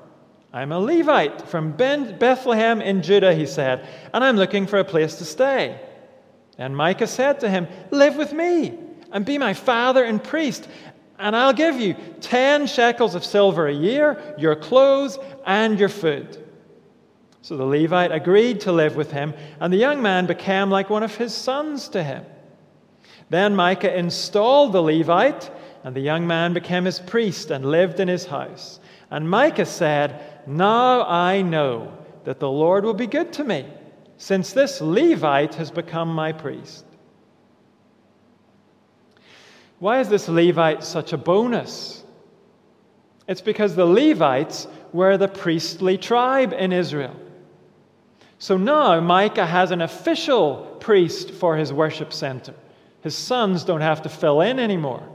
[0.52, 5.16] I'm a Levite from Bethlehem in Judah, he said, and I'm looking for a place
[5.16, 5.80] to stay.
[6.58, 8.78] And Micah said to him, Live with me
[9.12, 10.68] and be my father and priest,
[11.18, 16.43] and I'll give you 10 shekels of silver a year, your clothes, and your food.
[17.44, 21.04] So the Levite agreed to live with him, and the young man became like one
[21.04, 22.26] of his sons to him.
[23.30, 25.52] Then Micah installed the Levite,
[25.84, 28.80] and the young man became his priest and lived in his house.
[29.12, 31.92] And Micah said, Now I know
[32.24, 33.68] that the Lord will be good to me,
[34.16, 36.86] since this Levite has become my priest.
[39.80, 42.06] Why is this Levite such a bonus?
[43.28, 47.20] It's because the Levites were the priestly tribe in Israel.
[48.40, 52.54] So now Micah has an official priest for his worship center.
[53.02, 55.08] His sons don't have to fill in anymore.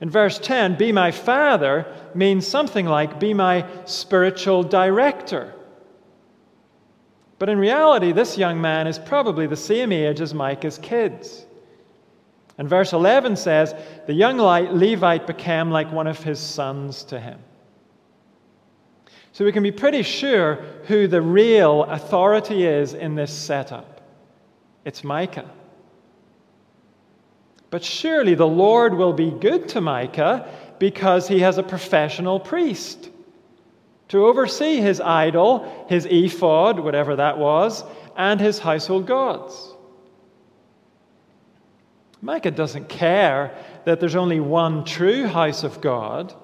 [0.00, 5.54] In verse 10, be my father means something like be my spiritual director.
[7.38, 11.46] But in reality, this young man is probably the same age as Micah's kids.
[12.58, 13.74] And verse 11 says,
[14.06, 17.38] The young Levite became like one of his sons to him.
[19.32, 20.56] So we can be pretty sure
[20.86, 24.02] who the real authority is in this setup.
[24.84, 25.50] It's Micah.
[27.70, 30.46] But surely the Lord will be good to Micah
[30.78, 33.08] because he has a professional priest
[34.08, 37.82] to oversee his idol, his ephod, whatever that was,
[38.14, 39.72] and his household gods.
[42.20, 43.56] Micah doesn't care
[43.86, 46.34] that there's only one true house of God.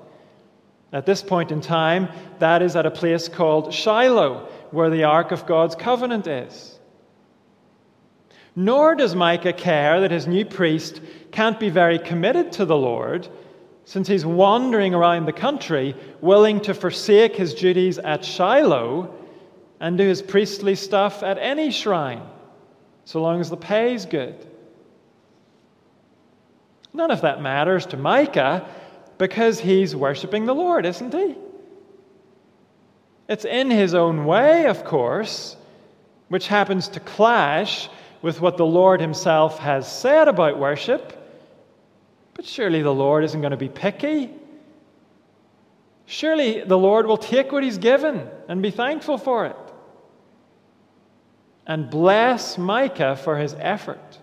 [0.93, 2.09] At this point in time,
[2.39, 6.79] that is at a place called Shiloh, where the Ark of God's covenant is.
[8.57, 13.29] Nor does Micah care that his new priest can't be very committed to the Lord,
[13.85, 19.15] since he's wandering around the country, willing to forsake his duties at Shiloh
[19.81, 22.23] and do his priestly stuff at any shrine,
[23.05, 24.47] so long as the pay's good.
[26.93, 28.69] None of that matters to Micah
[29.19, 31.37] because he's worshiping the Lord, isn't he?
[33.29, 35.57] It's in his own way, of course,
[36.29, 37.89] which happens to clash
[38.23, 41.15] with what the Lord Himself has said about worship.
[42.35, 44.31] But surely the Lord isn't going to be picky.
[46.07, 49.57] Surely the Lord will take what He's given and be thankful for it.
[51.67, 54.19] And bless Micah for his effort.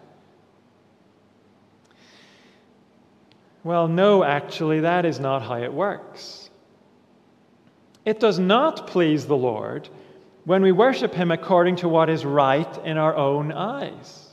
[3.66, 6.52] Well, no, actually, that is not how it works.
[8.06, 9.90] It does not please the Lord
[10.44, 14.30] when we worship Him according to what is right in our own eyes.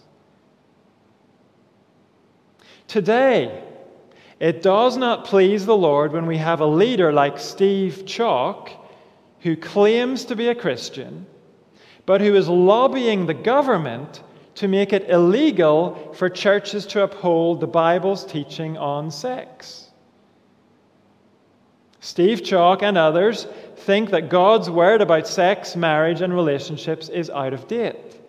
[2.87, 3.65] Today,
[4.39, 8.77] it does not please the Lord when we have a leader like Steve Chalke
[9.41, 11.25] who claims to be a Christian,
[12.05, 14.23] but who is lobbying the government
[14.55, 19.91] to make it illegal for churches to uphold the Bible's teaching on sex.
[22.01, 23.47] Steve Chalke and others
[23.77, 28.21] think that God's word about sex, marriage, and relationships is out of date,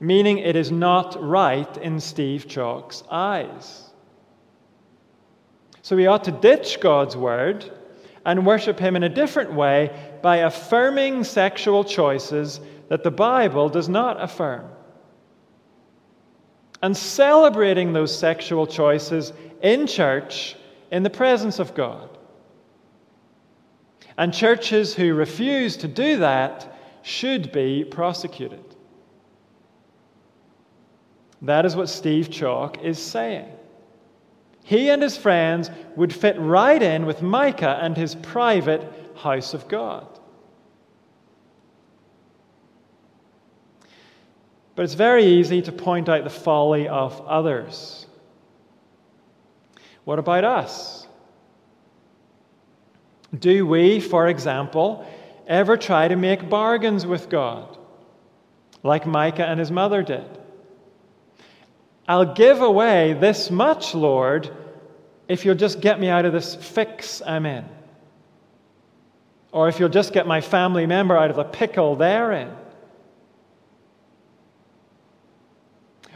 [0.00, 3.90] meaning it is not right in Steve Chalke's eyes.
[5.80, 7.70] So we ought to ditch God's word
[8.26, 9.90] and worship Him in a different way
[10.22, 14.68] by affirming sexual choices that the Bible does not affirm.
[16.82, 19.32] And celebrating those sexual choices
[19.62, 20.56] in church
[20.90, 22.10] in the presence of God.
[24.16, 28.64] And churches who refuse to do that should be prosecuted.
[31.42, 33.50] That is what Steve Chalke is saying.
[34.62, 39.68] He and his friends would fit right in with Micah and his private house of
[39.68, 40.13] God.
[44.74, 48.06] But it's very easy to point out the folly of others.
[50.04, 51.06] What about us?
[53.38, 55.06] Do we, for example,
[55.46, 57.76] ever try to make bargains with God,
[58.82, 60.26] like Micah and his mother did?
[62.06, 64.54] I'll give away this much, Lord,
[65.26, 67.64] if you'll just get me out of this fix I'm in.
[69.52, 72.50] Or if you'll just get my family member out of the pickle they're in.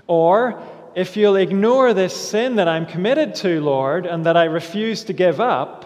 [0.09, 0.61] Or
[0.97, 5.13] if you'll ignore this sin that I'm committed to, Lord, and that I refuse to
[5.13, 5.85] give up,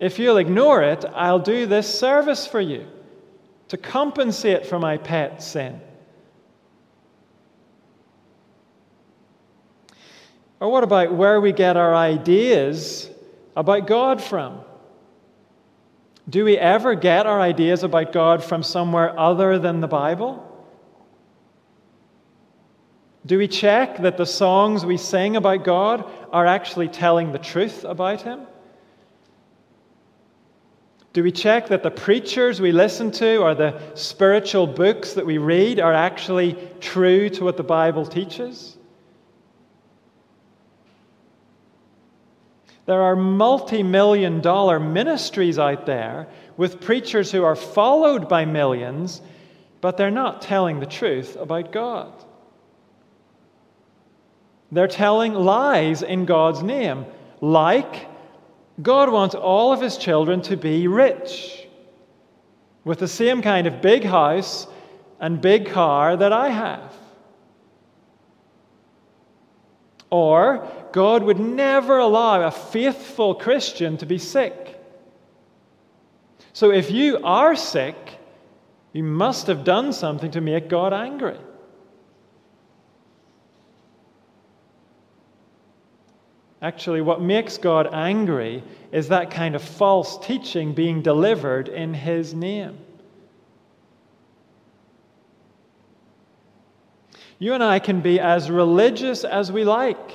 [0.00, 2.86] if you'll ignore it, I'll do this service for you
[3.68, 5.80] to compensate for my pet sin?
[10.60, 13.08] Or what about where we get our ideas
[13.56, 14.60] about God from?
[16.28, 20.51] Do we ever get our ideas about God from somewhere other than the Bible?
[23.24, 27.84] Do we check that the songs we sing about God are actually telling the truth
[27.84, 28.40] about Him?
[31.12, 35.38] Do we check that the preachers we listen to or the spiritual books that we
[35.38, 38.76] read are actually true to what the Bible teaches?
[42.86, 49.20] There are multi million dollar ministries out there with preachers who are followed by millions,
[49.80, 52.12] but they're not telling the truth about God.
[54.72, 57.04] They're telling lies in God's name,
[57.42, 58.06] like
[58.80, 61.68] God wants all of his children to be rich
[62.82, 64.66] with the same kind of big house
[65.20, 66.92] and big car that I have.
[70.08, 74.80] Or God would never allow a faithful Christian to be sick.
[76.54, 77.96] So if you are sick,
[78.92, 81.38] you must have done something to make God angry.
[86.62, 92.34] Actually, what makes God angry is that kind of false teaching being delivered in His
[92.34, 92.78] name.
[97.40, 100.12] You and I can be as religious as we like.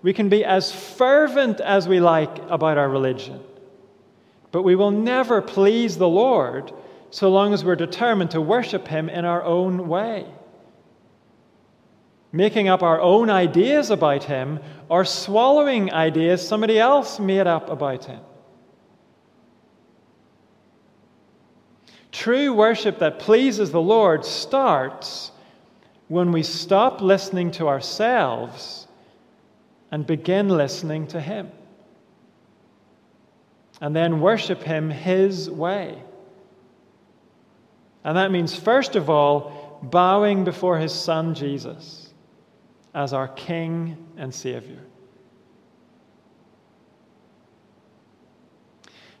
[0.00, 3.44] We can be as fervent as we like about our religion.
[4.52, 6.72] But we will never please the Lord
[7.10, 10.26] so long as we're determined to worship Him in our own way
[12.32, 18.04] making up our own ideas about Him or swallowing ideas somebody else made up about
[18.04, 18.20] Him.
[22.12, 25.32] True worship that pleases the Lord starts
[26.08, 28.86] when we stop listening to ourselves
[29.90, 31.50] and begin listening to Him.
[33.80, 36.02] And then worship Him His way.
[38.04, 41.99] And that means, first of all, bowing before His Son Jesus
[42.94, 44.82] as our King and Savior.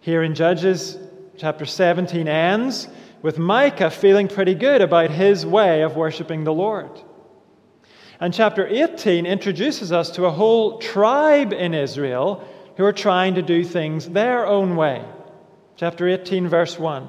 [0.00, 0.98] Here in Judges
[1.36, 2.88] chapter 17 ends
[3.22, 6.90] with Micah feeling pretty good about his way of worshiping the Lord.
[8.18, 12.46] And chapter 18 introduces us to a whole tribe in Israel
[12.76, 15.04] who are trying to do things their own way.
[15.76, 17.08] Chapter 18, verse 1.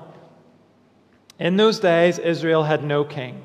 [1.40, 3.44] In those days, Israel had no king.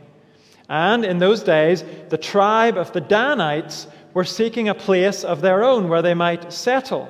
[0.68, 5.62] And in those days, the tribe of the Danites were seeking a place of their
[5.62, 7.08] own where they might settle,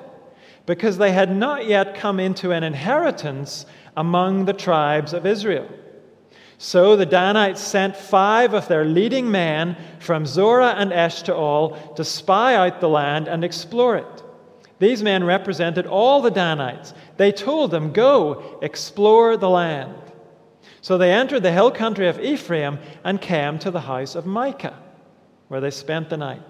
[0.67, 3.65] because they had not yet come into an inheritance
[3.97, 5.69] among the tribes of Israel.
[6.59, 12.55] So the Danites sent five of their leading men from Zorah and Eshtaol to spy
[12.55, 14.23] out the land and explore it.
[14.79, 16.93] These men represented all the Danites.
[17.17, 19.95] They told them, Go, explore the land.
[20.87, 24.79] So they entered the hill country of Ephraim and came to the house of Micah,
[25.49, 26.41] where they spent the night.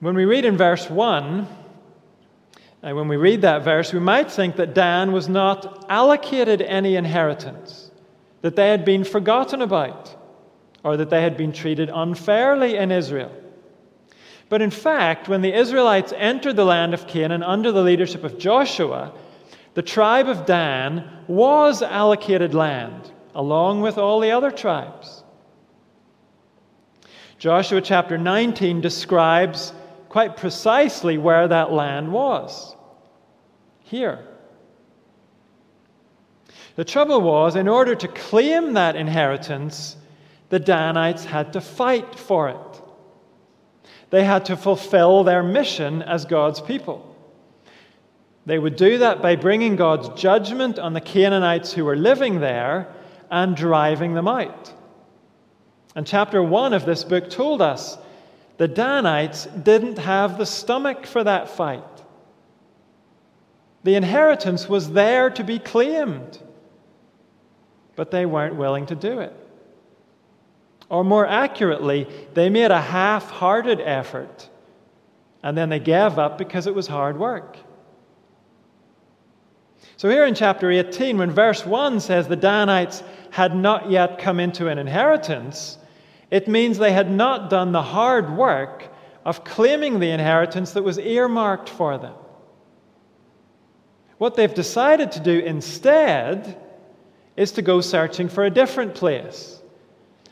[0.00, 1.46] When we read in verse 1,
[2.82, 6.96] and when we read that verse, we might think that Dan was not allocated any
[6.96, 7.92] inheritance,
[8.40, 10.16] that they had been forgotten about,
[10.82, 13.30] or that they had been treated unfairly in Israel.
[14.48, 18.40] But in fact, when the Israelites entered the land of Canaan under the leadership of
[18.40, 19.12] Joshua,
[19.78, 25.22] the tribe of Dan was allocated land, along with all the other tribes.
[27.38, 29.72] Joshua chapter 19 describes
[30.08, 32.74] quite precisely where that land was.
[33.84, 34.26] Here.
[36.74, 39.96] The trouble was, in order to claim that inheritance,
[40.48, 42.82] the Danites had to fight for it.
[44.10, 47.07] They had to fulfill their mission as God's people.
[48.48, 52.88] They would do that by bringing God's judgment on the Canaanites who were living there
[53.30, 54.72] and driving them out.
[55.94, 57.98] And chapter 1 of this book told us
[58.56, 61.84] the Danites didn't have the stomach for that fight.
[63.84, 66.38] The inheritance was there to be claimed,
[67.96, 69.36] but they weren't willing to do it.
[70.88, 74.48] Or more accurately, they made a half hearted effort
[75.42, 77.58] and then they gave up because it was hard work.
[79.98, 84.38] So, here in chapter 18, when verse 1 says the Danites had not yet come
[84.38, 85.76] into an inheritance,
[86.30, 88.92] it means they had not done the hard work
[89.24, 92.14] of claiming the inheritance that was earmarked for them.
[94.18, 96.62] What they've decided to do instead
[97.36, 99.60] is to go searching for a different place,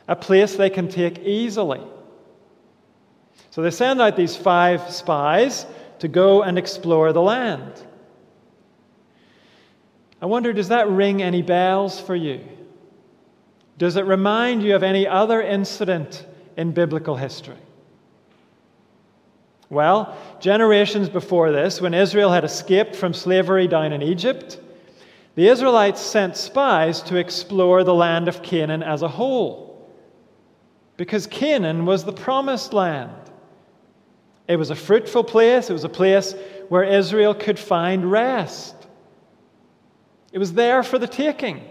[0.07, 1.83] a place they can take easily.
[3.51, 5.67] So they send out these five spies
[5.99, 7.83] to go and explore the land.
[10.21, 12.41] I wonder, does that ring any bells for you?
[13.79, 17.57] Does it remind you of any other incident in biblical history?
[19.69, 24.61] Well, generations before this, when Israel had escaped from slavery down in Egypt,
[25.35, 29.93] the Israelites sent spies to explore the land of Canaan as a whole.
[30.97, 33.13] Because Canaan was the promised land.
[34.49, 36.35] It was a fruitful place, it was a place
[36.69, 38.76] where Israel could find rest.
[40.37, 41.67] It was there for the taking,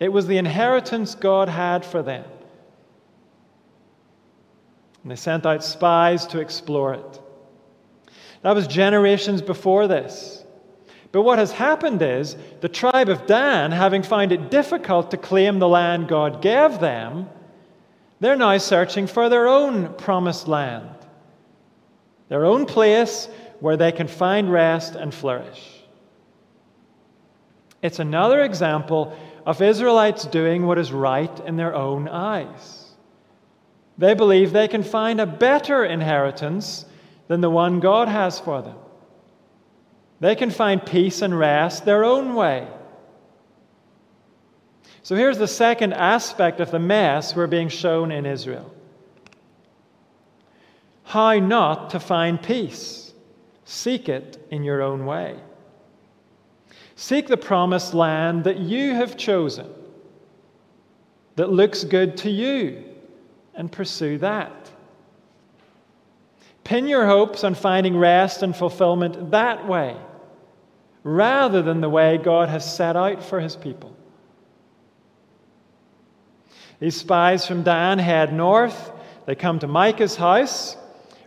[0.00, 2.24] it was the inheritance God had for them.
[5.00, 7.20] And they sent out spies to explore it.
[8.42, 10.42] That was generations before this.
[11.12, 15.60] But what has happened is the tribe of Dan, having found it difficult to claim
[15.60, 17.28] the land God gave them,
[18.18, 20.90] they're now searching for their own promised land,
[22.28, 23.28] their own place
[23.60, 25.73] where they can find rest and flourish.
[27.84, 29.14] It's another example
[29.44, 32.86] of Israelites doing what is right in their own eyes.
[33.98, 36.86] They believe they can find a better inheritance
[37.28, 38.78] than the one God has for them.
[40.18, 42.66] They can find peace and rest their own way.
[45.02, 48.74] So here's the second aspect of the mess we're being shown in Israel
[51.02, 53.12] how not to find peace.
[53.66, 55.36] Seek it in your own way.
[56.96, 59.68] Seek the promised land that you have chosen,
[61.36, 62.84] that looks good to you
[63.54, 64.70] and pursue that.
[66.62, 69.96] Pin your hopes on finding rest and fulfillment that way,
[71.02, 73.94] rather than the way God has set out for his people.
[76.80, 78.92] These spies from Dan head north.
[79.26, 80.76] They come to Micah's house.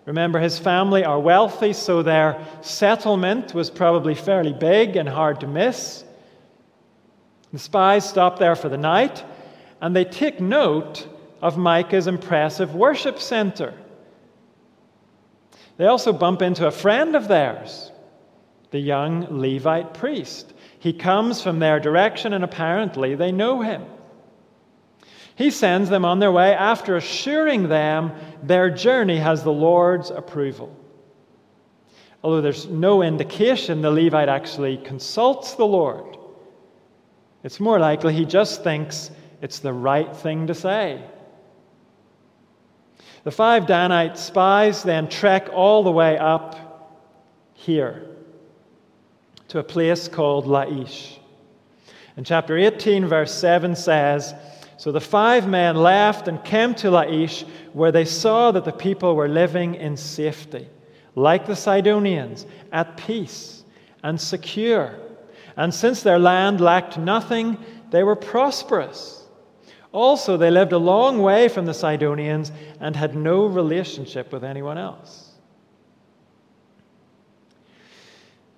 [0.07, 5.47] Remember, his family are wealthy, so their settlement was probably fairly big and hard to
[5.47, 6.05] miss.
[7.51, 9.25] The spies stop there for the night,
[9.81, 11.05] and they take note
[11.41, 13.73] of Micah's impressive worship center.
[15.75, 17.91] They also bump into a friend of theirs,
[18.71, 20.53] the young Levite priest.
[20.79, 23.83] He comes from their direction, and apparently they know him.
[25.37, 28.11] He sends them on their way after assuring them
[28.41, 30.75] their journey has the Lord's approval.
[32.23, 36.17] Although there's no indication the Levite actually consults the Lord,
[37.43, 41.03] it's more likely he just thinks it's the right thing to say.
[43.23, 47.05] The five Danite spies then trek all the way up
[47.53, 48.07] here
[49.49, 51.19] to a place called Laish.
[52.15, 54.33] And chapter 18, verse 7 says
[54.77, 59.15] So the five men left and came to Laish, where they saw that the people
[59.15, 60.67] were living in safety,
[61.15, 63.63] like the Sidonians, at peace
[64.03, 64.95] and secure.
[65.55, 67.57] And since their land lacked nothing,
[67.89, 69.25] they were prosperous.
[69.91, 74.77] Also, they lived a long way from the Sidonians and had no relationship with anyone
[74.77, 75.26] else.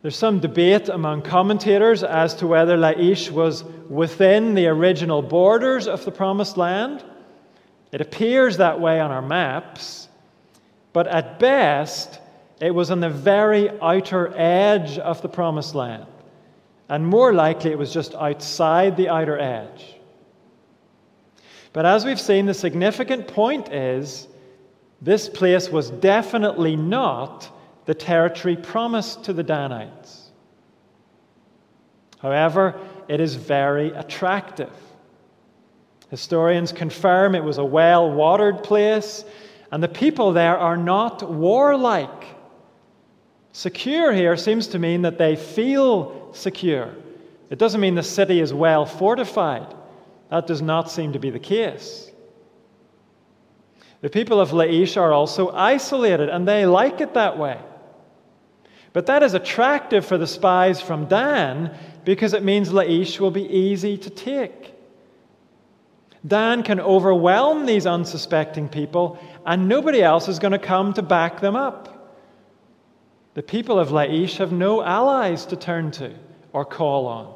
[0.01, 6.05] There's some debate among commentators as to whether Laish was within the original borders of
[6.05, 7.03] the Promised Land.
[7.91, 10.07] It appears that way on our maps,
[10.93, 12.19] but at best,
[12.61, 16.05] it was on the very outer edge of the Promised Land,
[16.87, 19.95] and more likely, it was just outside the outer edge.
[21.73, 24.27] But as we've seen, the significant point is
[25.01, 27.49] this place was definitely not
[27.89, 30.29] the territory promised to the Danites.
[32.19, 34.71] However, it is very attractive.
[36.11, 39.25] Historians confirm it was a well watered place,
[39.71, 42.25] and the people there are not warlike.
[43.53, 46.93] Secure here seems to mean that they feel secure.
[47.49, 49.65] It doesn't mean the city is well fortified.
[50.29, 52.11] That does not seem to be the case.
[54.01, 57.59] The people of Laish are also isolated, and they like it that way.
[58.93, 63.47] But that is attractive for the spies from Dan because it means Laish will be
[63.47, 64.73] easy to take.
[66.25, 71.39] Dan can overwhelm these unsuspecting people, and nobody else is going to come to back
[71.39, 72.17] them up.
[73.35, 76.13] The people of Laish have no allies to turn to
[76.51, 77.33] or call on.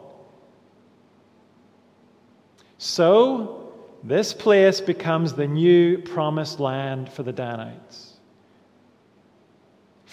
[2.77, 3.73] So,
[4.03, 8.12] this place becomes the new promised land for the Danites.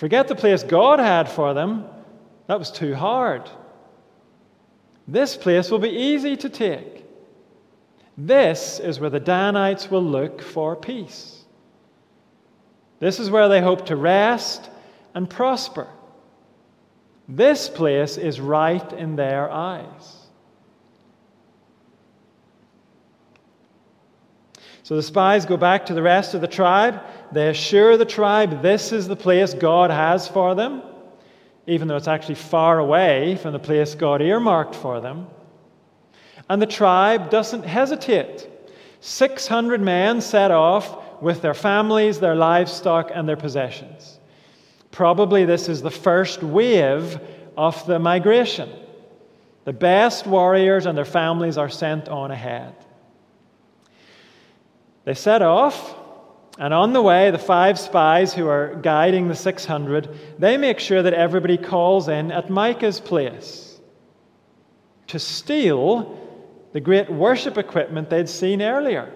[0.01, 1.85] Forget the place God had for them.
[2.47, 3.51] That was too hard.
[5.07, 7.05] This place will be easy to take.
[8.17, 11.45] This is where the Danites will look for peace.
[12.99, 14.71] This is where they hope to rest
[15.13, 15.87] and prosper.
[17.29, 20.17] This place is right in their eyes.
[24.83, 27.03] So the spies go back to the rest of the tribe.
[27.33, 30.83] They assure the tribe this is the place God has for them,
[31.67, 35.29] even though it's actually far away from the place God earmarked for them.
[36.49, 38.49] And the tribe doesn't hesitate.
[39.01, 44.19] 600 men set off with their families, their livestock, and their possessions.
[44.91, 47.21] Probably this is the first wave
[47.57, 48.69] of the migration.
[49.65, 52.75] The best warriors and their families are sent on ahead.
[55.05, 55.95] They set off,
[56.61, 61.03] and on the way, the five spies who are guiding the 600, they make sure
[61.03, 63.81] that everybody calls in at Micah's place
[65.07, 66.19] to steal
[66.75, 69.11] the great worship equipment they'd seen earlier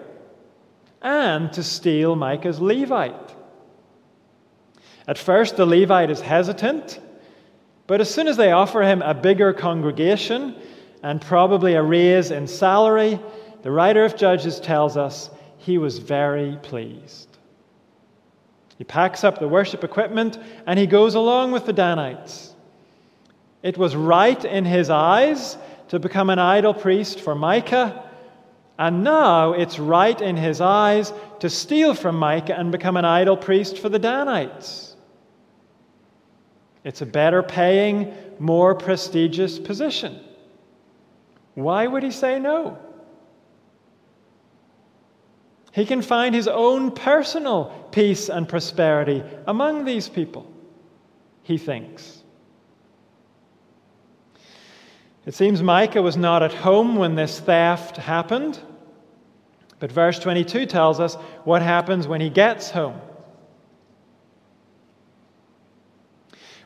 [1.03, 3.35] and to steal Micah's Levite.
[5.07, 6.99] At first, the Levite is hesitant,
[7.85, 10.55] but as soon as they offer him a bigger congregation
[11.03, 13.19] and probably a raise in salary,
[13.61, 15.29] the writer of Judges tells us
[15.59, 17.34] he was very pleased.
[18.77, 22.53] He packs up the worship equipment and he goes along with the Danites.
[23.63, 25.57] It was right in his eyes
[25.87, 28.03] to become an idol priest for Micah,
[28.77, 33.37] and now it's right in his eyes to steal from Micah and become an idol
[33.37, 34.95] priest for the Danites.
[36.83, 40.19] It's a better paying, more prestigious position.
[41.55, 42.77] Why would he say no?
[45.75, 50.49] He can find his own personal peace and prosperity among these people,
[51.43, 52.23] he thinks.
[55.25, 58.57] It seems Micah was not at home when this theft happened,
[59.79, 63.01] but verse 22 tells us what happens when he gets home.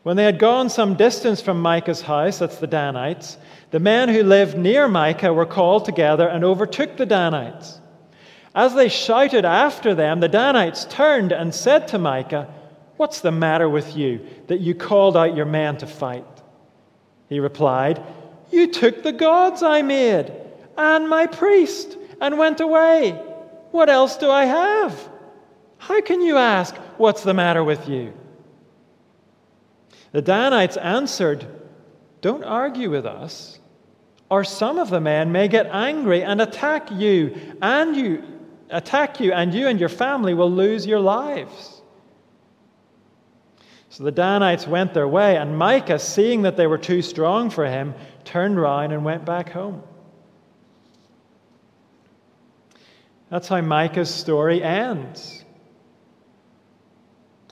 [0.03, 3.39] When they had gone some distance from Micah's house, that's the Danites,
[3.71, 7.79] the men who lived near Micah were called together and overtook the Danites.
[8.59, 12.53] As they shouted after them, the Danites turned and said to Micah,
[12.97, 16.25] What's the matter with you that you called out your men to fight?
[17.29, 18.03] He replied,
[18.51, 20.33] You took the gods I made
[20.77, 23.11] and my priest and went away.
[23.71, 25.09] What else do I have?
[25.77, 28.11] How can you ask, What's the matter with you?
[30.11, 31.47] The Danites answered,
[32.19, 33.57] Don't argue with us,
[34.29, 38.21] or some of the men may get angry and attack you and you
[38.69, 41.81] attack you, and you and your family will lose your lives.
[43.89, 47.65] So the Danites went their way, and Micah, seeing that they were too strong for
[47.65, 49.81] him, turned round and went back home.
[53.29, 55.43] That's how Micah's story ends.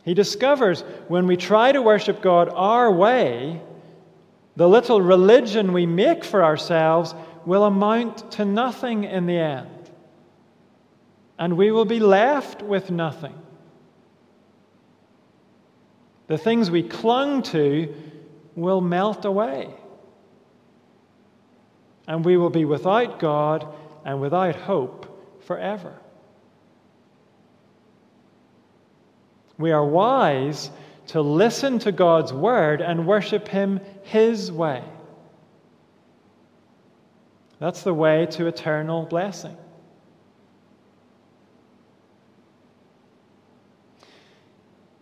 [0.03, 3.61] He discovers when we try to worship God our way,
[4.55, 7.13] the little religion we make for ourselves
[7.45, 9.76] will amount to nothing in the end
[11.39, 13.35] and we will be left with nothing.
[16.27, 17.93] The things we clung to
[18.55, 19.73] will melt away.
[22.07, 23.67] And we will be without God
[24.03, 25.93] and without hope forever.
[29.57, 30.69] We are wise
[31.07, 34.83] to listen to God's word and worship Him His way.
[37.59, 39.57] That's the way to eternal blessing.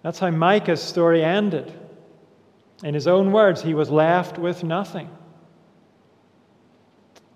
[0.06, 1.74] That's how Micah's story ended.
[2.84, 5.10] In his own words, he was left with nothing.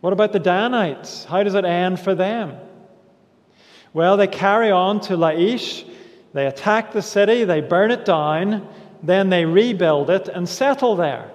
[0.01, 1.25] What about the Danites?
[1.25, 2.55] How does it end for them?
[3.91, 5.83] Well, they carry on to Laish,
[6.33, 8.69] they attack the city, they burn it down,
[9.01, 11.31] then they rebuild it and settle there,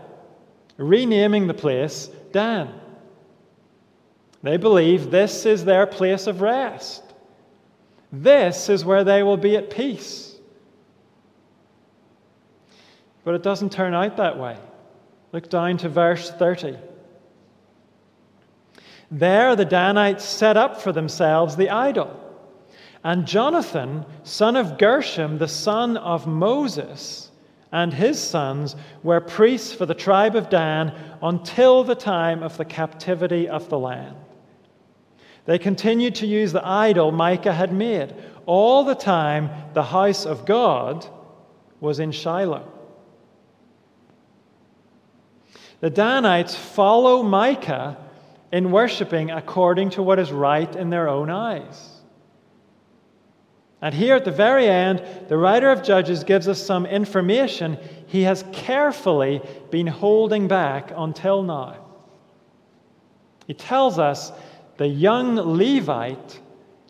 [0.76, 2.72] renaming the place Dan.
[4.44, 7.02] They believe this is their place of rest.
[8.12, 10.33] This is where they will be at peace.
[13.24, 14.56] But it doesn't turn out that way.
[15.32, 16.76] Look down to verse 30.
[19.10, 22.20] There the Danites set up for themselves the idol.
[23.02, 27.30] And Jonathan, son of Gershom, the son of Moses,
[27.70, 32.64] and his sons were priests for the tribe of Dan until the time of the
[32.64, 34.16] captivity of the land.
[35.44, 38.14] They continued to use the idol Micah had made
[38.46, 41.06] all the time the house of God
[41.80, 42.73] was in Shiloh.
[45.84, 47.98] The Danites follow Micah
[48.50, 52.00] in worshipping according to what is right in their own eyes.
[53.82, 57.76] And here at the very end, the writer of Judges gives us some information
[58.06, 61.76] he has carefully been holding back until now.
[63.46, 64.32] He tells us
[64.78, 66.40] the young Levite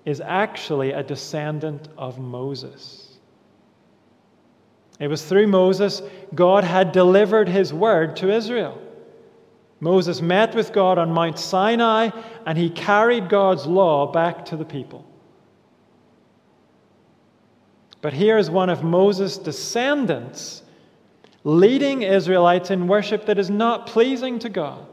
[0.05, 3.19] is actually a descendant of Moses.
[5.01, 6.01] It was through Moses
[6.33, 8.83] God had delivered his word to Israel.
[9.85, 12.09] Moses met with God on Mount Sinai
[12.47, 15.05] and he carried God's law back to the people.
[18.01, 20.63] But here is one of Moses' descendants
[21.45, 24.87] leading Israelites in worship that is not pleasing to God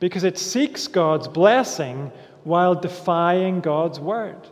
[0.00, 2.10] because it seeks God's blessing
[2.44, 4.48] while defying God's word.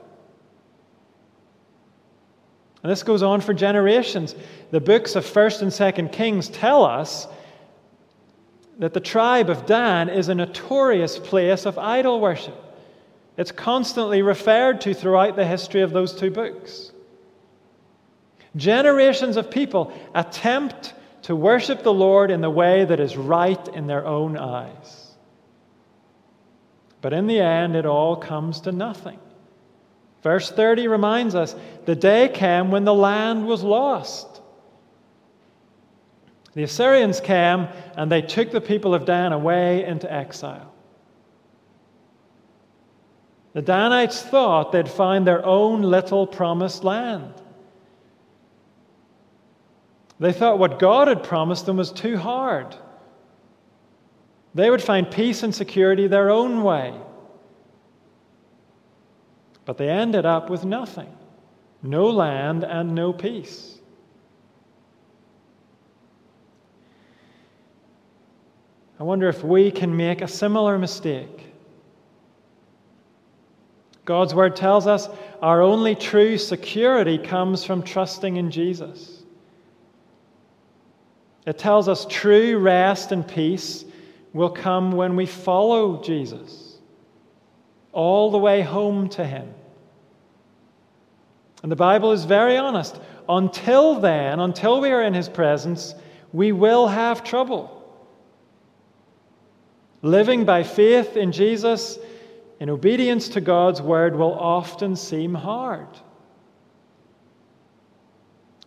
[2.82, 4.34] And this goes on for generations.
[4.70, 7.26] The books of 1st and 2nd Kings tell us
[8.78, 12.60] that the tribe of Dan is a notorious place of idol worship.
[13.36, 16.92] It's constantly referred to throughout the history of those two books.
[18.56, 23.86] Generations of people attempt to worship the Lord in the way that is right in
[23.86, 25.14] their own eyes.
[27.00, 29.18] But in the end, it all comes to nothing.
[30.22, 31.54] Verse 30 reminds us
[31.84, 34.33] the day came when the land was lost.
[36.54, 40.72] The Assyrians came and they took the people of Dan away into exile.
[43.52, 47.34] The Danites thought they'd find their own little promised land.
[50.18, 52.76] They thought what God had promised them was too hard.
[54.54, 56.94] They would find peace and security their own way.
[59.64, 61.12] But they ended up with nothing
[61.82, 63.73] no land and no peace.
[69.04, 71.52] I wonder if we can make a similar mistake.
[74.06, 75.10] God's word tells us
[75.42, 79.22] our only true security comes from trusting in Jesus.
[81.46, 83.84] It tells us true rest and peace
[84.32, 86.78] will come when we follow Jesus
[87.92, 89.52] all the way home to Him.
[91.62, 92.98] And the Bible is very honest.
[93.28, 95.94] Until then, until we are in His presence,
[96.32, 97.83] we will have trouble.
[100.04, 101.98] Living by faith in Jesus
[102.60, 105.88] in obedience to God's word will often seem hard.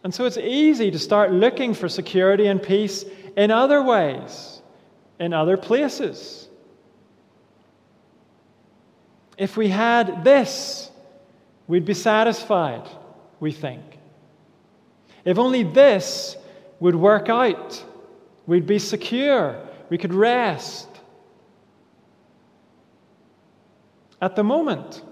[0.03, 4.63] And so it's easy to start looking for security and peace in other ways,
[5.19, 6.49] in other places.
[9.37, 10.89] If we had this,
[11.67, 12.89] we'd be satisfied,
[13.39, 13.83] we think.
[15.23, 16.35] If only this
[16.79, 17.85] would work out,
[18.47, 19.61] we'd be secure,
[19.91, 20.87] we could rest.
[24.21, 25.03] At the moment.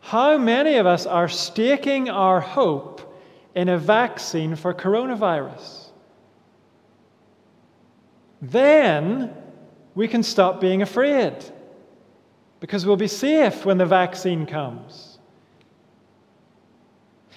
[0.00, 3.20] How many of us are staking our hope
[3.54, 5.86] in a vaccine for coronavirus?
[8.40, 9.32] Then
[9.94, 11.36] we can stop being afraid
[12.58, 15.18] because we'll be safe when the vaccine comes.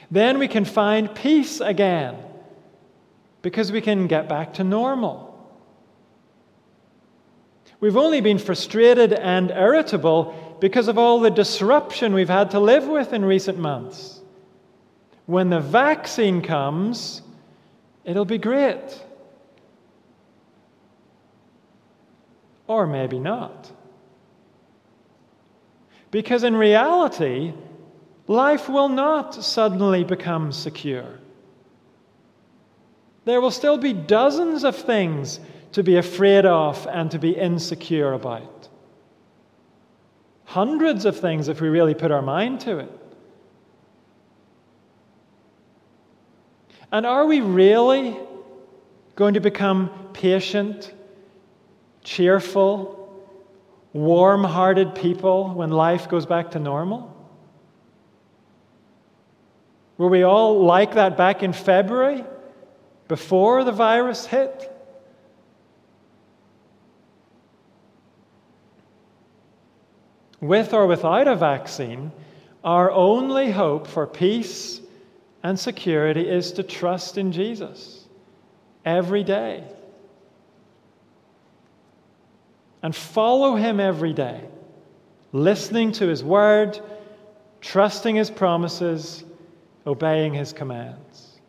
[0.09, 2.17] Then we can find peace again
[3.41, 5.31] because we can get back to normal.
[7.79, 12.87] We've only been frustrated and irritable because of all the disruption we've had to live
[12.87, 14.21] with in recent months.
[15.25, 17.21] When the vaccine comes,
[18.03, 19.03] it'll be great.
[22.67, 23.71] Or maybe not.
[26.11, 27.53] Because in reality,
[28.27, 31.19] life will not suddenly become secure.
[33.25, 35.39] There will still be dozens of things
[35.73, 38.54] to be afraid of and to be insecure about.
[40.55, 42.89] Hundreds of things if we really put our mind to it.
[46.93, 48.15] And are we really
[49.17, 50.93] going to become patient,
[52.05, 53.27] cheerful,
[53.91, 57.13] warm hearted people when life goes back to normal?
[59.97, 62.23] Were we all like that back in February
[63.09, 64.71] before the virus hit?
[70.41, 72.11] With or without a vaccine,
[72.63, 74.81] our only hope for peace
[75.43, 78.07] and security is to trust in Jesus
[78.83, 79.63] every day
[82.81, 84.41] and follow Him every day,
[85.31, 86.79] listening to His word,
[87.61, 89.23] trusting His promises,
[89.87, 91.39] obeying His commands.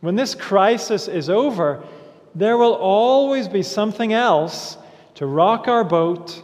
[0.00, 1.82] When this crisis is over,
[2.34, 4.76] there will always be something else
[5.16, 6.42] to rock our boat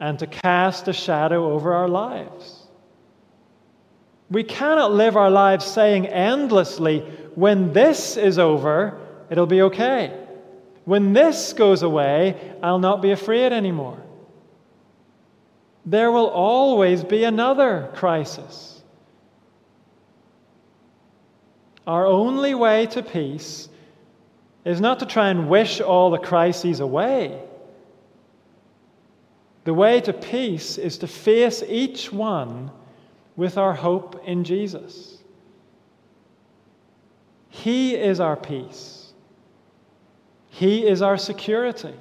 [0.00, 2.66] and to cast a shadow over our lives.
[4.30, 7.00] We cannot live our lives saying endlessly,
[7.34, 8.98] when this is over,
[9.30, 10.18] it'll be okay.
[10.84, 14.02] When this goes away, I'll not be afraid anymore.
[15.84, 18.82] There will always be another crisis.
[21.86, 23.68] Our only way to peace
[24.64, 27.45] is not to try and wish all the crises away.
[29.66, 32.70] The way to peace is to face each one
[33.34, 35.18] with our hope in Jesus.
[37.48, 39.12] He is our peace,
[40.50, 41.94] He is our security,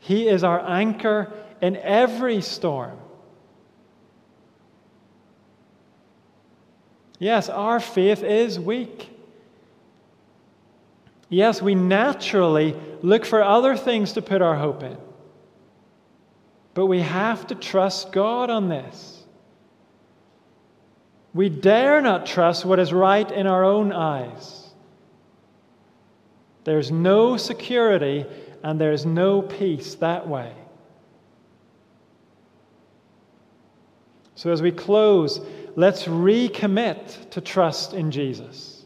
[0.00, 2.98] He is our anchor in every storm.
[7.20, 9.10] Yes, our faith is weak.
[11.28, 14.98] Yes, we naturally look for other things to put our hope in.
[16.74, 19.24] But we have to trust God on this.
[21.34, 24.70] We dare not trust what is right in our own eyes.
[26.64, 28.26] There's no security
[28.62, 30.52] and there's no peace that way.
[34.34, 35.40] So, as we close,
[35.76, 38.84] let's recommit to trust in Jesus.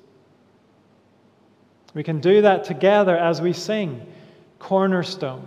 [1.95, 4.07] We can do that together as we sing
[4.59, 5.47] Cornerstone.